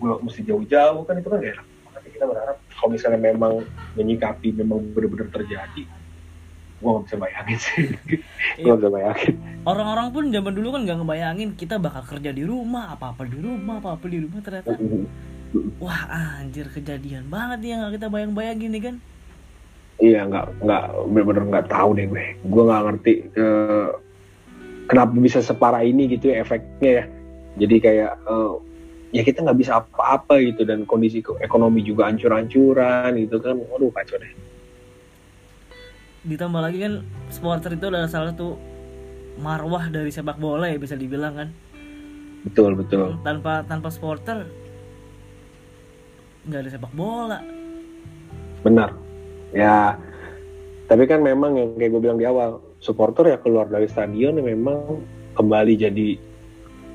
gue 0.01 0.09
mesti 0.25 0.41
jauh-jauh 0.41 1.05
kan 1.05 1.21
itu 1.21 1.29
kan 1.29 1.37
gak 1.37 1.53
enak. 1.61 1.67
Kita 2.09 2.25
berharap 2.25 2.57
kalau 2.73 2.89
misalnya 2.89 3.21
memang 3.21 3.61
menyikapi 3.93 4.57
memang 4.57 4.89
benar-benar 4.89 5.29
terjadi 5.29 5.85
gue 6.85 6.89
gak 6.91 7.05
bisa 7.07 7.17
bayangin 7.17 7.57
sih. 7.57 7.85
Gue 8.61 8.67
gak 8.67 8.79
bisa 8.83 8.89
bayangin. 8.91 9.33
Orang-orang 9.65 10.07
pun 10.11 10.23
zaman 10.29 10.53
dulu 10.53 10.67
kan 10.75 10.81
gak 10.85 10.97
ngebayangin 11.01 11.49
kita 11.55 11.75
bakal 11.81 12.03
kerja 12.05 12.29
di 12.35 12.43
rumah 12.43 12.93
apa-apa 12.93 13.25
di 13.25 13.37
rumah 13.39 13.79
apa-apa 13.79 14.05
di 14.05 14.17
rumah 14.21 14.39
ternyata 14.43 14.75
wah 15.79 16.01
anjir 16.39 16.67
kejadian 16.71 17.27
banget 17.29 17.57
nih 17.61 17.69
yang 17.75 17.91
kita 17.93 18.07
bayang-bayangin 18.07 18.71
nih 18.71 18.83
kan? 18.91 18.95
Iya 19.95 20.27
nggak 20.27 20.45
nggak 20.59 20.83
benar-benar 21.07 21.43
nggak 21.51 21.67
tahu 21.71 21.89
deh 21.95 22.05
gue. 22.11 22.25
Gue 22.51 22.63
nggak 22.67 22.83
ngerti 22.83 23.13
uh, 23.39 23.89
kenapa 24.91 25.11
bisa 25.15 25.39
separah 25.39 25.83
ini 25.85 26.11
gitu 26.11 26.31
ya 26.31 26.43
efeknya 26.43 26.91
ya. 26.91 27.05
Jadi 27.55 27.75
kayak 27.79 28.11
uh, 28.27 28.59
ya 29.15 29.23
kita 29.23 29.47
nggak 29.47 29.59
bisa 29.59 29.79
apa-apa 29.79 30.43
gitu 30.43 30.67
dan 30.67 30.83
kondisi 30.83 31.23
ekonomi 31.39 31.79
juga 31.85 32.11
ancur-ancuran 32.11 33.15
gitu 33.15 33.39
kan. 33.39 33.55
Waduh 33.55 33.91
kacau 33.95 34.19
deh. 34.19 34.31
Ditambah 36.25 36.59
lagi 36.59 36.77
kan 36.83 36.93
supporter 37.31 37.77
itu 37.77 37.85
adalah 37.87 38.11
salah 38.11 38.35
satu 38.35 38.59
marwah 39.39 39.87
dari 39.87 40.11
sepak 40.11 40.35
bola 40.35 40.67
ya 40.67 40.75
bisa 40.75 40.99
dibilang 40.99 41.39
kan. 41.39 41.49
Betul 42.43 42.75
betul. 42.75 43.15
Tanpa 43.23 43.63
tanpa 43.63 43.87
supporter 43.87 44.43
nggak 46.45 46.61
ada 46.61 46.69
sepak 46.69 46.93
bola. 46.93 47.39
Benar. 48.61 48.89
Ya 49.53 49.97
tapi 50.85 51.09
kan 51.09 51.25
memang 51.25 51.57
yang 51.57 51.69
kayak 51.77 51.91
gue 51.97 52.01
bilang 52.01 52.19
di 52.21 52.29
awal 52.29 52.61
supporter 52.77 53.33
ya 53.33 53.37
keluar 53.41 53.65
dari 53.65 53.89
stadion 53.89 54.37
ya 54.37 54.43
memang 54.45 55.01
kembali 55.33 55.73
jadi 55.73 56.17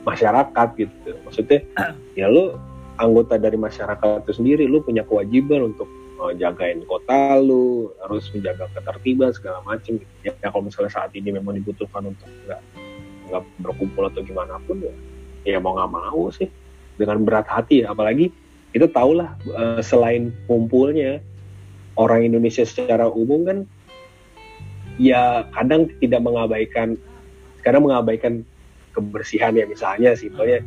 masyarakat 0.07 0.69
gitu. 0.79 1.11
Maksudnya 1.27 1.61
ya 2.21 2.31
lu 2.31 2.55
anggota 3.03 3.41
dari 3.41 3.59
masyarakat 3.59 4.27
itu 4.27 4.33
sendiri 4.39 4.65
lu 4.71 4.85
punya 4.85 5.03
kewajiban 5.03 5.75
untuk 5.75 5.91
uh, 6.23 6.31
jagain 6.37 6.87
kota 6.87 7.41
lu 7.43 7.91
harus 8.05 8.31
menjaga 8.31 8.71
ketertiban 8.77 9.33
segala 9.35 9.65
macam 9.67 9.99
gitu. 9.99 10.13
ya, 10.23 10.33
ya 10.39 10.49
kalau 10.53 10.69
misalnya 10.69 10.93
saat 10.93 11.11
ini 11.17 11.35
memang 11.35 11.59
dibutuhkan 11.59 12.07
untuk 12.07 12.29
nggak 12.47 12.61
nggak 13.31 13.43
berkumpul 13.63 14.07
atau 14.11 14.23
gimana 14.23 14.59
pun 14.67 14.83
ya 14.83 14.95
ya 15.43 15.59
mau 15.59 15.75
nggak 15.75 15.91
mau 15.91 16.31
sih. 16.31 16.47
Dengan 17.01 17.25
berat 17.25 17.49
hati 17.49 17.81
ya 17.81 17.97
apalagi 17.97 18.29
itu 18.71 18.87
tahulah 18.87 19.35
uh, 19.51 19.83
selain 19.83 20.31
kumpulnya 20.47 21.19
orang 21.99 22.27
Indonesia 22.27 22.63
secara 22.63 23.11
umum 23.11 23.43
kan 23.43 23.59
ya 25.01 25.49
kadang 25.55 25.91
tidak 25.99 26.21
mengabaikan 26.23 26.95
kadang 27.67 27.85
mengabaikan 27.85 28.47
kebersihan 28.95 29.55
ya 29.55 29.67
misalnya 29.67 30.15
simpelnya 30.15 30.63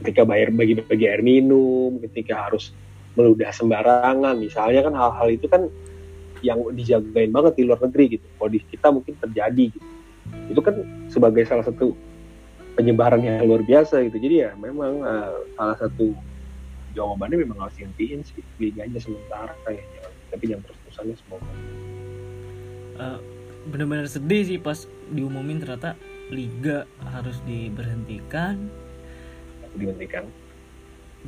ketika 0.00 0.28
bayar 0.28 0.52
bagi-bagi 0.52 1.06
air 1.08 1.24
minum, 1.24 1.98
ketika 2.04 2.48
harus 2.48 2.72
meludah 3.16 3.48
sembarangan, 3.48 4.36
misalnya 4.36 4.84
kan 4.84 4.94
hal-hal 4.94 5.28
itu 5.32 5.46
kan 5.48 5.72
yang 6.44 6.60
dijagain 6.76 7.32
banget 7.32 7.56
di 7.56 7.62
luar 7.64 7.80
negeri 7.80 8.20
gitu. 8.20 8.26
Kalau 8.36 8.50
di 8.52 8.60
kita 8.60 8.88
mungkin 8.92 9.14
terjadi 9.16 9.64
gitu. 9.72 9.88
Itu 10.52 10.60
kan 10.60 10.74
sebagai 11.08 11.48
salah 11.48 11.64
satu 11.64 11.96
penyebaran 12.76 13.24
yang 13.24 13.40
luar 13.48 13.64
biasa 13.64 14.04
gitu. 14.04 14.20
Jadi 14.20 14.44
ya 14.44 14.50
memang 14.60 15.00
uh, 15.00 15.42
salah 15.56 15.76
satu 15.80 16.12
jawabannya 16.96 17.44
memang 17.44 17.68
harus 17.68 17.76
dihentikan 17.76 18.24
sih 18.24 18.40
liganya 18.56 18.96
sementara 18.96 19.52
ya. 19.68 19.84
Tapi 20.32 20.44
yang 20.48 20.64
terus-terusannya 20.64 21.16
semoga. 21.20 21.52
Uh, 22.96 23.18
benar-benar 23.68 24.08
sedih 24.08 24.42
sih 24.48 24.58
pas 24.58 24.88
diumumin 25.12 25.60
ternyata 25.60 25.92
liga 26.32 26.88
harus 27.12 27.38
diberhentikan. 27.44 28.72
Dihentikan 29.76 30.24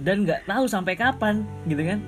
dan 0.02 0.22
nggak 0.22 0.46
tahu 0.46 0.64
sampai 0.70 0.94
kapan 0.94 1.42
gitu 1.66 1.82
kan? 1.82 1.98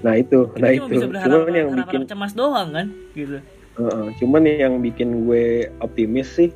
Nah 0.00 0.14
itu 0.16 0.48
Kita 0.54 0.62
nah 0.62 0.70
itu. 0.72 0.86
bisa 0.86 1.06
berharap, 1.10 1.28
cuman 1.28 1.52
yang 1.52 1.70
harap, 1.74 1.80
bikin 1.86 2.02
cemas 2.06 2.32
doang 2.32 2.68
kan 2.72 2.86
gitu. 3.12 3.38
Uh, 3.78 4.12
cuman 4.20 4.42
yang 4.44 4.74
bikin 4.82 5.24
gue 5.24 5.70
optimis 5.80 6.28
sih 6.36 6.50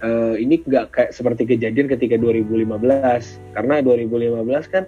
uh, 0.00 0.34
ini 0.38 0.62
nggak 0.64 0.94
kayak 0.94 1.10
seperti 1.12 1.44
kejadian 1.44 1.90
ketika 1.90 2.16
2015 2.16 2.72
karena 3.52 3.74
2015 3.84 4.72
kan 4.72 4.84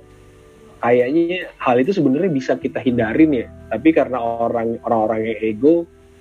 kayaknya 0.83 1.47
hal 1.63 1.79
itu 1.79 1.95
sebenarnya 1.95 2.31
bisa 2.35 2.59
kita 2.59 2.83
hindarin 2.83 3.31
ya 3.31 3.47
tapi 3.71 3.95
karena 3.95 4.19
orang 4.19 4.83
orang-orang 4.83 5.31
yang 5.31 5.39
ego 5.39 5.75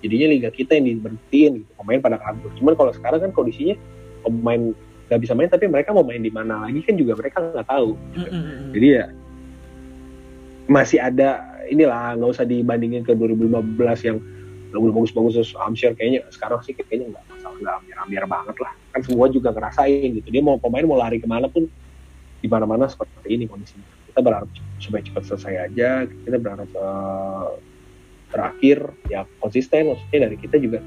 jadinya 0.05 0.27
liga 0.29 0.49
kita 0.53 0.77
yang 0.77 0.85
diberhentiin 0.97 1.65
gitu 1.65 1.71
pemain 1.81 1.99
pada 2.01 2.17
kabur 2.21 2.53
cuman 2.61 2.73
kalau 2.77 2.91
sekarang 2.93 3.19
kan 3.25 3.31
kondisinya 3.33 3.75
pemain 4.21 4.77
nggak 5.09 5.19
bisa 5.27 5.33
main 5.33 5.49
tapi 5.49 5.65
mereka 5.67 5.91
mau 5.91 6.05
main 6.05 6.21
di 6.21 6.31
mana 6.31 6.69
lagi 6.69 6.79
kan 6.85 6.95
juga 6.95 7.17
mereka 7.17 7.41
nggak 7.41 7.67
tahu 7.67 7.97
gitu. 8.15 8.29
mm-hmm. 8.29 8.69
jadi 8.77 8.87
ya 8.87 9.05
masih 10.69 10.99
ada 11.03 11.29
inilah 11.67 12.15
nggak 12.15 12.31
usah 12.31 12.45
dibandingin 12.45 13.03
ke 13.03 13.11
2015 13.17 14.07
yang 14.07 14.17
bagus-bagus 14.71 15.35
terus 15.35 15.51
Amsyar 15.59 15.99
kayaknya 15.99 16.23
sekarang 16.31 16.63
sih 16.63 16.71
kayaknya 16.71 17.11
nggak 17.17 17.23
masalah 17.27 17.57
nggak 17.59 17.75
ambiar-ambiar 17.83 18.25
banget 18.29 18.55
lah 18.63 18.71
kan 18.95 19.01
semua 19.03 19.25
juga 19.27 19.51
ngerasain 19.51 20.09
gitu 20.15 20.27
dia 20.31 20.39
mau 20.39 20.55
pemain 20.55 20.87
mau 20.87 20.95
lari 20.95 21.19
ke 21.19 21.27
mana 21.27 21.51
pun 21.51 21.67
di 22.39 22.47
mana-mana 22.47 22.87
seperti 22.87 23.35
ini 23.35 23.51
kondisinya 23.51 24.00
kita 24.11 24.19
berharap 24.19 24.51
supaya 24.83 25.01
cepat 25.07 25.23
selesai 25.23 25.71
aja 25.71 26.03
kita 26.03 26.35
berharap 26.35 26.67
uh, 26.75 27.55
terakhir 28.27 28.91
ya 29.07 29.23
konsisten 29.39 29.95
maksudnya 29.95 30.27
dari 30.27 30.35
kita 30.35 30.59
juga. 30.59 30.83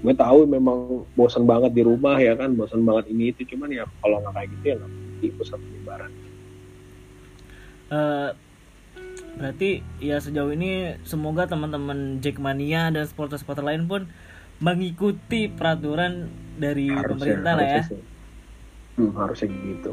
Gue 0.00 0.16
tahu 0.16 0.48
memang 0.50 1.06
bosan 1.14 1.46
banget 1.46 1.76
di 1.76 1.82
rumah 1.86 2.18
ya 2.18 2.34
kan 2.34 2.58
bosan 2.58 2.82
banget 2.82 3.14
ini 3.14 3.30
itu 3.30 3.46
cuman 3.54 3.70
ya 3.70 3.86
kalau 4.02 4.18
nggak 4.18 4.34
kayak 4.34 4.48
gitu 4.58 4.64
ya 4.66 4.74
nggak 4.82 4.92
di 5.22 5.28
pusat 5.38 5.58
penyebaran. 5.62 6.12
Eh, 7.90 8.30
berarti 9.38 9.70
ya 10.02 10.16
sejauh 10.18 10.50
ini 10.50 10.98
semoga 11.06 11.46
teman-teman 11.46 12.18
Jackmania 12.18 12.90
dan 12.90 13.06
supporter-supporter 13.06 13.62
lain 13.62 13.86
pun 13.86 14.10
mengikuti 14.58 15.46
peraturan 15.46 16.32
dari 16.58 16.90
pemerintah 16.90 17.52
lah 17.54 17.66
ya. 17.66 17.74
harusnya. 17.84 18.02
Hmm, 18.98 19.12
harusnya 19.16 19.48
gitu 19.48 19.92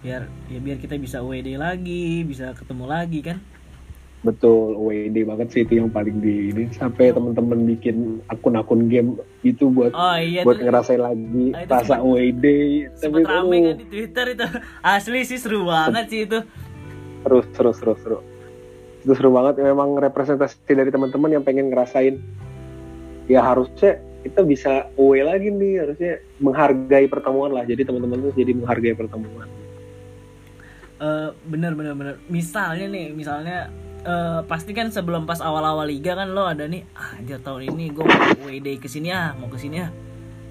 biar 0.00 0.24
ya 0.48 0.58
biar 0.64 0.80
kita 0.80 0.96
bisa 0.96 1.20
WD 1.20 1.60
lagi 1.60 2.24
bisa 2.24 2.56
ketemu 2.56 2.84
lagi 2.88 3.20
kan? 3.20 3.36
Betul 4.20 4.76
WD 4.76 5.16
banget 5.24 5.48
sih 5.52 5.60
itu 5.64 5.80
yang 5.80 5.92
paling 5.92 6.20
di 6.20 6.52
ini. 6.52 6.64
Sampai 6.72 7.12
teman-teman 7.12 7.68
bikin 7.68 8.20
akun-akun 8.32 8.88
game 8.88 9.20
itu 9.44 9.68
buat 9.68 9.92
oh 9.92 10.16
iya 10.16 10.44
buat 10.44 10.60
tuh 10.60 10.68
ngerasain 10.68 11.00
lagi 11.00 11.52
Ah, 11.52 11.64
itu 11.64 11.72
rasa 11.72 11.96
WD 12.00 12.44
sempat 12.96 13.28
rame 13.28 13.56
kan 13.60 13.76
di 13.76 13.86
Twitter 13.92 14.26
itu. 14.36 14.46
Asli 14.80 15.20
sih 15.24 15.36
seru 15.40 15.68
banget 15.68 16.04
sih 16.08 16.20
itu. 16.24 16.38
Terus 17.24 17.46
terus 17.52 17.76
terus 17.80 18.00
terus 18.00 18.24
itu 19.04 19.12
seru 19.12 19.36
banget. 19.36 19.60
Memang 19.60 20.00
representasi 20.00 20.56
dari 20.64 20.88
teman-teman 20.88 21.28
yang 21.28 21.44
pengen 21.44 21.68
ngerasain. 21.68 22.16
Ya 23.28 23.44
harusnya 23.44 24.00
kita 24.24 24.44
bisa 24.48 24.88
away 24.96 25.24
lagi 25.24 25.52
nih. 25.52 25.84
Harusnya 25.84 26.24
menghargai 26.40 27.04
pertemuan 27.04 27.52
lah. 27.52 27.68
Jadi 27.68 27.84
teman-teman 27.84 28.20
tuh 28.20 28.32
jadi 28.32 28.52
menghargai 28.56 28.96
pertemuan 28.96 29.59
Eh, 31.00 31.28
bener 31.48 31.72
bener 31.72 31.96
bener. 31.96 32.14
Misalnya 32.28 32.84
nih 32.84 33.16
misalnya 33.16 33.72
eh, 34.04 34.40
pasti 34.44 34.76
kan 34.76 34.92
sebelum 34.92 35.24
pas 35.24 35.40
awal-awal 35.40 35.88
liga 35.88 36.12
kan 36.12 36.28
lo 36.36 36.44
ada 36.44 36.68
nih 36.68 36.84
ah 36.92 37.16
anjir 37.16 37.40
tahun 37.40 37.72
ini 37.72 37.88
gue 37.88 38.04
mau 38.04 38.44
WD 38.44 38.68
ke 38.84 38.88
sini 38.88 39.08
ah 39.08 39.32
mau 39.32 39.48
ke 39.48 39.56
sini 39.56 39.80
ah. 39.80 39.88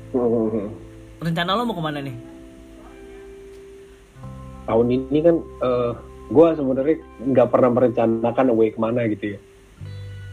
Hmm. 0.10 0.74
rencana 1.22 1.53
lo 1.53 1.70
mau 1.70 1.77
ke 1.77 1.84
mana 1.86 2.01
nih? 2.01 2.18
Tahun 4.65 4.88
ini 4.89 5.20
kan 5.22 5.38
eh 5.38 5.91
gue 6.34 6.48
sebenarnya 6.58 6.98
nggak 7.29 7.48
pernah 7.53 7.70
merencanakan 7.70 8.46
away 8.50 8.74
ke 8.74 8.79
mana 8.82 9.06
gitu 9.06 9.38
ya. 9.38 9.39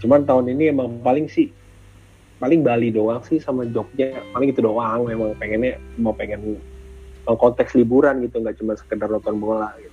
Cuman 0.00 0.24
tahun 0.24 0.48
ini 0.56 0.72
emang 0.72 1.04
paling 1.04 1.28
sih 1.28 1.52
paling 2.40 2.64
Bali 2.64 2.88
doang 2.88 3.20
sih 3.20 3.36
sama 3.36 3.68
Jogja. 3.68 4.16
Paling 4.32 4.48
itu 4.48 4.64
doang 4.64 5.04
memang 5.04 5.36
pengennya 5.36 5.76
mau 6.00 6.16
pengen 6.16 6.56
konteks 7.28 7.76
liburan 7.76 8.24
gitu 8.24 8.40
nggak 8.40 8.56
cuma 8.56 8.72
sekedar 8.80 9.12
nonton 9.12 9.36
bola. 9.36 9.76
gitu. 9.76 9.85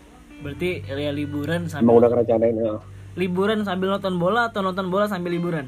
Berarti 0.43 0.83
ya 0.83 1.11
liburan 1.15 1.65
emang 1.65 1.71
sambil 1.71 2.03
udah 2.03 2.09
ngerencanain 2.11 2.55
ya. 2.59 2.75
liburan 3.15 3.63
sambil 3.63 3.95
nonton 3.95 4.19
bola 4.19 4.51
atau 4.51 4.59
nonton 4.59 4.91
bola 4.91 5.07
sambil 5.07 5.31
liburan 5.31 5.65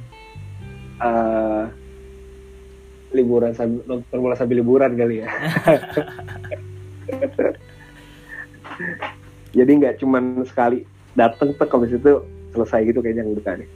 eh, 0.99 1.63
liburan 3.15 3.55
sambil 3.55 3.81
nonton 3.87 4.17
bola 4.19 4.35
sambil 4.35 4.59
liburan 4.59 4.91
kali 4.99 5.23
ya. 5.23 5.29
Jadi 9.55 9.71
nggak 9.71 10.03
cuman 10.03 10.43
sekali 10.43 10.83
dateng 11.15 11.55
tuh 11.55 11.63
habis 11.63 11.95
itu 11.95 12.11
selesai 12.51 12.91
gitu 12.91 12.99
kayaknya 12.99 13.23
enggak 13.23 13.63
deh. 13.63 13.69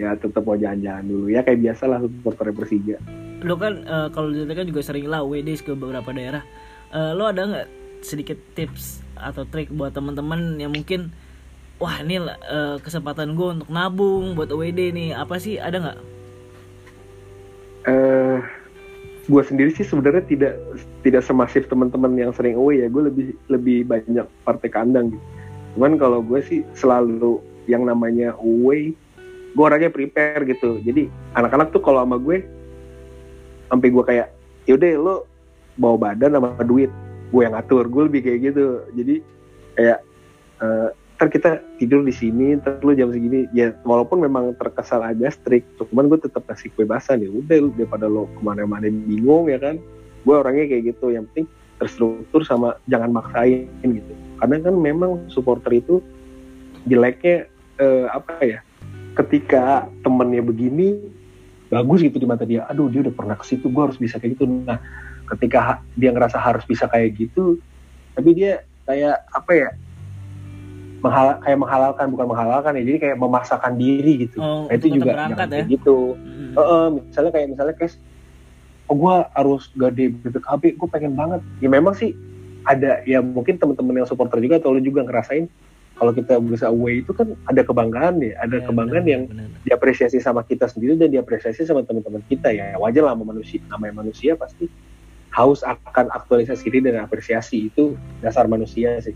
Ya 0.00 0.16
tetap 0.16 0.48
mau 0.48 0.56
jalan-jalan 0.56 1.04
dulu 1.04 1.28
ya 1.28 1.44
kayak 1.44 1.60
biasa 1.60 1.84
lah 1.84 2.00
supporter 2.00 2.56
Persija. 2.56 2.96
lo 3.40 3.56
kan 3.56 3.84
eh, 3.84 4.08
kalau 4.12 4.28
dilihat 4.32 4.52
kan 4.52 4.68
juga 4.68 4.80
sering 4.84 5.08
lah 5.08 5.24
WD 5.24 5.64
ke 5.64 5.72
beberapa 5.72 6.12
daerah 6.12 6.44
Eh, 6.90 7.12
lo 7.14 7.22
ada 7.30 7.46
nggak 7.46 7.68
sedikit 8.02 8.34
tips 8.58 8.98
atau 9.20 9.44
trik 9.44 9.68
buat 9.70 9.92
teman-teman 9.92 10.56
yang 10.56 10.72
mungkin 10.72 11.12
wah 11.80 12.00
ini 12.00 12.20
eh, 12.24 12.76
kesempatan 12.80 13.36
gue 13.36 13.48
untuk 13.60 13.70
nabung 13.72 14.36
buat 14.36 14.52
WD 14.52 14.92
nih 14.92 15.10
apa 15.16 15.40
sih 15.40 15.56
ada 15.56 15.80
nggak 15.80 15.98
Eh 17.88 18.36
gue 19.30 19.42
sendiri 19.46 19.70
sih 19.70 19.86
sebenarnya 19.86 20.26
tidak 20.26 20.54
tidak 21.06 21.22
semasif 21.22 21.70
teman-teman 21.70 22.18
yang 22.18 22.32
sering 22.34 22.58
away 22.58 22.82
ya. 22.82 22.90
Gue 22.90 23.08
lebih 23.08 23.26
lebih 23.46 23.86
banyak 23.86 24.26
partai 24.44 24.68
kandang 24.68 25.14
gitu. 25.14 25.24
Cuman 25.78 25.96
kalau 25.96 26.20
gue 26.20 26.42
sih 26.42 26.60
selalu 26.74 27.38
yang 27.70 27.86
namanya 27.86 28.34
away, 28.42 28.92
gue 29.54 29.64
orangnya 29.64 29.88
prepare 29.88 30.42
gitu. 30.44 30.82
Jadi 30.82 31.06
anak-anak 31.38 31.70
tuh 31.70 31.78
kalau 31.78 32.02
sama 32.02 32.18
gue, 32.18 32.42
sampai 33.70 33.88
gue 33.88 34.04
kayak, 34.04 34.28
yaudah 34.66 34.90
lo 34.98 35.16
bawa 35.78 36.10
badan 36.10 36.34
sama 36.34 36.58
duit, 36.66 36.90
gue 37.30 37.42
yang 37.42 37.54
ngatur. 37.54 37.86
Gue 37.86 38.02
lebih 38.10 38.20
kayak 38.26 38.40
gitu. 38.52 38.66
Jadi 38.94 39.14
kayak 39.78 39.98
eh, 40.60 40.88
ntar 41.16 41.28
kita 41.28 41.50
tidur 41.76 42.00
di 42.02 42.14
sini, 42.14 42.58
ntar 42.58 42.82
lu 42.82 42.92
jam 42.94 43.10
segini. 43.14 43.46
Ya 43.54 43.72
walaupun 43.86 44.20
memang 44.20 44.54
terkesan 44.58 45.02
agak 45.02 45.38
strict, 45.38 45.66
cuman 45.78 46.10
gue 46.10 46.18
tetap 46.20 46.44
kasih 46.50 46.70
kebebasan 46.74 47.22
ya. 47.22 47.30
Udah 47.30 47.56
lu 47.62 47.70
daripada 47.74 48.10
lo 48.10 48.26
ke 48.30 48.40
mana-mana 48.42 48.90
bingung 48.90 49.48
ya 49.48 49.58
kan. 49.58 49.78
Gue 50.26 50.34
orangnya 50.36 50.68
kayak 50.68 50.96
gitu. 50.96 51.14
Yang 51.14 51.30
penting 51.32 51.46
terstruktur 51.80 52.44
sama 52.44 52.76
jangan 52.90 53.08
maksain 53.14 53.70
gitu. 53.80 54.12
Karena 54.36 54.56
kan 54.60 54.74
memang 54.76 55.10
supporter 55.32 55.80
itu 55.80 56.04
jeleknya 56.84 57.48
eh, 57.78 58.06
apa 58.10 58.32
ya? 58.42 58.60
Ketika 59.10 59.90
temennya 60.06 60.40
begini 60.40 60.96
bagus 61.70 62.02
gitu 62.02 62.18
di 62.18 62.26
mata 62.26 62.42
dia. 62.42 62.66
Aduh 62.66 62.90
dia 62.90 63.06
udah 63.06 63.14
pernah 63.14 63.36
ke 63.38 63.46
situ, 63.46 63.70
gue 63.70 63.82
harus 63.82 63.96
bisa 63.96 64.18
kayak 64.18 64.36
gitu. 64.36 64.44
Nah 64.44 64.82
ketika 65.30 65.78
dia 65.94 66.10
ngerasa 66.10 66.36
harus 66.36 66.64
bisa 66.64 66.84
kayak 66.86 67.14
gitu, 67.14 67.56
tapi 68.12 68.34
dia 68.34 68.62
kayak 68.84 69.22
apa 69.30 69.52
ya? 69.52 69.68
Menghal 71.00 71.40
kayak 71.40 71.56
menghalalkan 71.56 72.06
bukan 72.12 72.26
menghalalkan 72.28 72.72
ya 72.76 72.82
jadi 72.84 72.98
kayak 73.00 73.16
memaksakan 73.16 73.72
diri 73.80 74.28
gitu 74.28 74.36
Oh, 74.36 74.68
nah, 74.68 74.76
itu 74.76 74.92
juga 74.92 75.16
berangkat 75.16 75.48
ya? 75.48 75.64
gitu 75.64 76.12
Mm. 76.20 76.52
Heeh, 76.56 76.84
misalnya 77.08 77.30
kayak 77.32 77.46
misalnya 77.54 77.74
guys 77.78 77.94
oh 78.84 78.96
gue 78.98 79.16
harus 79.32 79.62
gade 79.78 80.04
BPKB 80.10 80.76
gue 80.76 80.88
pengen 80.90 81.14
banget 81.14 81.40
ya 81.62 81.70
memang 81.70 81.94
sih 81.94 82.10
ada 82.66 83.00
ya 83.06 83.22
mungkin 83.22 83.54
teman-teman 83.56 84.02
yang 84.02 84.08
supporter 84.10 84.42
juga 84.42 84.58
atau 84.58 84.74
lu 84.74 84.82
juga 84.82 85.06
ngerasain 85.06 85.46
kalau 85.94 86.10
kita 86.10 86.36
berusaha 86.36 86.68
away 86.68 87.00
itu 87.00 87.14
kan 87.14 87.32
ada 87.46 87.62
kebanggaan 87.62 88.18
ya 88.18 88.34
ada 88.42 88.58
Ya, 88.58 88.66
kebanggaan 88.66 89.04
benar, 89.06 89.14
yang 89.14 89.22
benar. 89.30 89.46
diapresiasi 89.62 90.18
sama 90.18 90.42
kita 90.42 90.66
sendiri 90.66 90.98
dan 90.98 91.08
diapresiasi 91.08 91.62
sama 91.64 91.86
teman-teman 91.86 92.20
kita 92.26 92.50
ya 92.50 92.74
wajar 92.76 93.06
lah 93.06 93.14
sama 93.14 93.30
manusia 93.30 93.62
namanya 93.70 93.94
manusia 94.02 94.34
pasti 94.34 94.66
haus 95.30 95.62
akan 95.62 96.10
aktualisasi 96.10 96.66
diri 96.70 96.90
dan 96.90 97.06
apresiasi. 97.06 97.70
Itu 97.70 97.94
dasar 98.22 98.50
manusia 98.50 98.98
sih. 99.02 99.14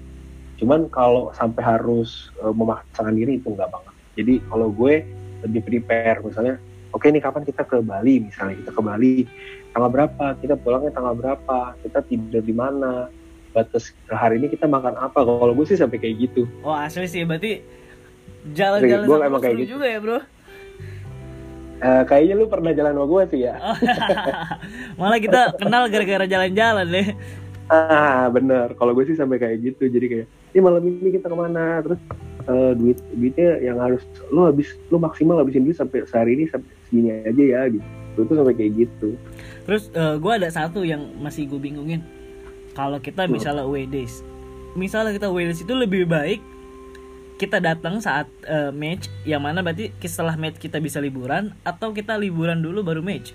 Cuman 0.59 0.87
kalau 0.91 1.35
sampai 1.35 1.63
harus 1.63 2.31
eh, 2.43 2.55
memaksakan 2.55 3.15
diri 3.19 3.43
itu 3.43 3.51
enggak 3.51 3.71
banget. 3.71 3.95
Jadi 4.15 4.35
kalau 4.47 4.71
gue 4.71 5.03
lebih 5.45 5.61
prepare 5.67 6.23
misalnya 6.23 6.57
oke 6.95 7.05
nih 7.05 7.23
kapan 7.23 7.43
kita 7.43 7.63
ke 7.67 7.83
Bali? 7.83 8.23
Misalnya 8.23 8.55
kita 8.63 8.71
ke 8.71 8.81
Bali 8.83 9.27
tanggal 9.75 9.91
berapa? 9.91 10.27
Kita 10.39 10.55
pulangnya 10.55 10.93
tanggal 10.95 11.15
berapa? 11.19 11.75
Kita 11.83 11.99
tidur 12.07 12.43
di 12.43 12.55
mana? 12.55 13.11
Batas 13.55 13.95
hari 14.11 14.43
ini 14.43 14.51
kita 14.51 14.67
makan 14.67 14.99
apa? 14.99 15.23
Kalau 15.23 15.55
gue 15.55 15.67
sih 15.67 15.79
sampai 15.79 15.99
kayak 15.99 16.31
gitu. 16.31 16.47
Oh 16.63 16.75
asli 16.75 17.07
sih. 17.07 17.23
Berarti 17.27 17.63
jalan-jalan 18.55 19.07
sama 19.07 19.27
emang 19.27 19.43
kayak 19.43 19.57
gitu. 19.67 19.79
juga 19.79 19.87
ya 19.91 19.99
bro. 19.99 20.19
Eh, 21.85 22.03
kayaknya 22.09 22.35
lu 22.41 22.49
pernah 22.49 22.73
jalan 22.73 22.97
sama 22.97 23.05
gue 23.05 23.23
sih 23.29 23.41
ya? 23.45 23.61
Oh, 23.61 23.77
Malah 25.01 25.21
kita 25.21 25.41
kenal 25.61 25.85
gara-gara 25.93 26.25
jalan-jalan 26.25 26.87
deh. 26.89 27.09
Ah 27.69 28.29
bener, 28.33 28.73
kalau 28.77 28.97
gue 28.97 29.05
sih 29.05 29.17
sampai 29.17 29.37
kayak 29.37 29.61
gitu, 29.61 29.89
jadi 29.89 30.07
kayak, 30.09 30.27
ini 30.53 30.61
malam 30.65 30.85
ini 30.85 31.17
kita 31.17 31.29
ke 31.29 31.37
mana, 31.37 31.81
terus 31.85 32.01
eh, 32.45 32.73
duit 32.77 33.01
duitnya 33.17 33.61
yang 33.61 33.81
harus 33.81 34.01
lu 34.29 34.49
habis, 34.49 34.77
lu 34.89 35.01
maksimal 35.01 35.41
habisin 35.41 35.65
duit 35.65 35.77
sampai 35.77 36.05
sehari 36.05 36.37
ini 36.41 36.45
sampai 36.49 36.69
segini 36.89 37.09
aja 37.25 37.45
ya 37.45 37.61
gitu, 37.73 37.85
itu 37.89 38.21
tuh 38.29 38.37
sampai 38.37 38.55
kayak 38.57 38.73
gitu. 38.85 39.09
Terus 39.65 39.85
gue 39.93 40.33
ada 40.33 40.49
satu 40.53 40.85
yang 40.85 41.09
masih 41.21 41.49
gue 41.49 41.57
bingungin. 41.57 42.05
Kalau 42.77 43.01
kita 43.01 43.29
misalnya 43.29 43.65
days, 43.89 44.21
misalnya 44.77 45.17
kita 45.17 45.33
days 45.33 45.65
itu 45.65 45.73
lebih 45.73 46.05
baik 46.05 46.45
kita 47.35 47.59
datang 47.59 47.99
saat 47.99 48.31
eh, 48.47 48.71
match, 48.71 49.11
yang 49.27 49.43
mana 49.43 49.59
berarti 49.59 49.91
setelah 50.07 50.39
match 50.39 50.63
kita 50.63 50.79
bisa 50.79 51.03
liburan 51.03 51.51
atau 51.67 51.91
kita 51.91 52.15
liburan 52.15 52.63
dulu 52.63 52.87
baru 52.87 53.03
match. 53.03 53.35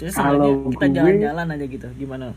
Kalau 0.00 0.72
kita 0.72 0.88
jalan-jalan 0.88 1.46
aja 1.52 1.66
gitu, 1.68 1.88
gimana? 1.92 2.32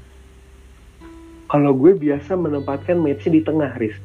Kalau 1.48 1.72
gue 1.72 1.96
biasa 1.96 2.36
menempatkan 2.36 3.00
matchnya 3.00 3.40
di 3.40 3.42
tengah, 3.46 3.72
Riz. 3.80 3.96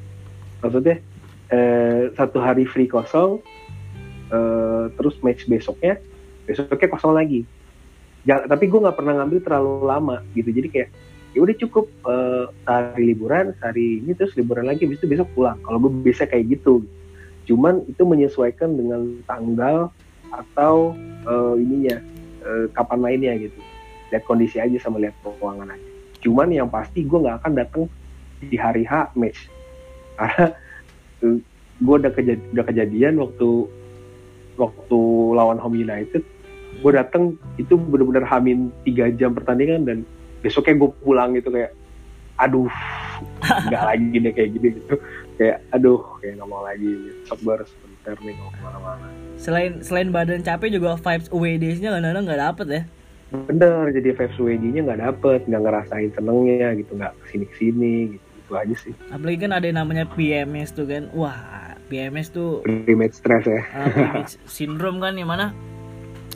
Maksudnya 0.63 1.03
eh, 1.51 2.15
satu 2.15 2.39
hari 2.39 2.63
free 2.63 2.87
kosong, 2.87 3.43
eh, 4.31 4.85
terus 4.95 5.19
match 5.27 5.51
besoknya, 5.51 5.99
besoknya 6.47 6.87
kosong 6.87 7.19
lagi. 7.19 7.43
Ja- 8.23 8.47
tapi 8.47 8.71
gue 8.71 8.79
nggak 8.79 8.95
pernah 8.95 9.23
ngambil 9.23 9.41
terlalu 9.43 9.73
lama 9.91 10.17
gitu, 10.39 10.55
jadi 10.55 10.69
kayak 10.71 10.91
ya 11.39 11.41
udah 11.47 11.57
cukup 11.63 11.87
eh, 11.87 12.45
sehari 12.67 13.15
liburan, 13.15 13.55
sehari 13.63 14.03
ini 14.03 14.11
terus 14.19 14.35
liburan 14.35 14.67
lagi, 14.67 14.91
habis 14.91 14.99
itu 14.99 15.07
besok 15.07 15.31
pulang. 15.39 15.55
Kalau 15.63 15.79
gue 15.79 15.91
biasa 16.03 16.27
kayak 16.27 16.59
gitu, 16.59 16.83
cuman 17.47 17.87
itu 17.87 18.03
menyesuaikan 18.03 18.75
dengan 18.75 19.23
tanggal 19.31 19.95
atau 20.35 20.99
eh, 21.23 21.55
ininya 21.63 22.03
eh, 22.43 22.67
kapan 22.75 22.99
mainnya 22.99 23.39
gitu. 23.39 23.55
Lihat 24.11 24.27
kondisi 24.27 24.59
aja 24.59 24.75
sama 24.83 24.99
lihat 24.99 25.15
keuangan 25.23 25.71
aja. 25.71 25.89
Cuman 26.19 26.51
yang 26.51 26.67
pasti 26.67 27.07
gue 27.07 27.19
nggak 27.23 27.47
akan 27.47 27.53
datang 27.55 27.87
di 28.43 28.59
hari 28.59 28.83
H 28.83 29.15
match 29.15 29.47
karena 30.19 30.51
gue 31.79 31.95
udah, 31.95 32.13
kejad- 32.15 32.47
udah 32.55 32.65
kejadian 32.67 33.23
waktu 33.23 33.67
waktu 34.59 35.01
lawan 35.35 35.59
Home 35.63 35.79
United 35.79 36.23
gue 36.79 36.93
dateng 36.95 37.35
itu 37.59 37.75
bener-bener 37.75 38.23
hamin 38.23 38.71
tiga 38.87 39.11
jam 39.15 39.35
pertandingan 39.35 39.83
dan 39.87 39.99
besoknya 40.45 40.75
gue 40.79 40.91
pulang 41.03 41.35
gitu 41.35 41.49
kayak 41.51 41.73
aduh 42.39 42.71
nggak 43.43 43.85
lagi 43.95 44.17
deh 44.23 44.33
kayak 44.33 44.51
gini 44.55 44.69
gitu 44.79 44.95
kayak 45.35 45.59
aduh 45.75 46.01
kayak 46.23 46.39
nggak 46.39 46.49
mau 46.49 46.63
lagi 46.63 46.91
sabar 47.27 47.59
sebentar 47.67 48.17
nih 48.23 48.35
mau 48.39 48.51
ke 48.55 48.61
mana-mana 48.63 49.07
Selain 49.39 49.73
selain 49.87 50.11
badan 50.11 50.43
capek 50.43 50.75
juga 50.75 50.99
vibes 50.99 51.31
away 51.31 51.59
days-nya 51.59 51.95
kadang-kadang 51.95 52.25
nggak 52.27 52.43
dapet 52.43 52.67
ya. 52.67 52.83
bener 53.29 53.93
jadi 53.93 54.09
vibes 54.17 54.39
WD-nya 54.41 54.81
nggak 54.89 55.01
dapet 55.05 55.41
nggak 55.45 55.63
ngerasain 55.63 56.11
senengnya 56.17 56.73
gitu 56.81 56.97
nggak 56.97 57.13
ke 57.13 57.25
sini 57.29 57.45
ke 57.45 57.55
sini 57.61 57.95
gitu 58.17 58.27
itu 58.49 58.53
aja 58.57 58.77
sih 58.81 58.95
Apalagi 59.13 59.39
kan 59.45 59.53
ada 59.53 59.69
yang 59.69 59.79
namanya 59.85 60.09
PMS 60.09 60.73
tuh 60.73 60.89
kan. 60.89 61.13
Wah, 61.13 61.77
PMS 61.89 62.33
tuh 62.33 62.65
pre-match 62.65 63.21
stress 63.21 63.45
ya 63.49 63.61
uh, 63.65 63.89
PMS 63.93 64.41
syndrome 64.45 65.01
kan 65.01 65.17
yang 65.17 65.29
mana 65.29 65.53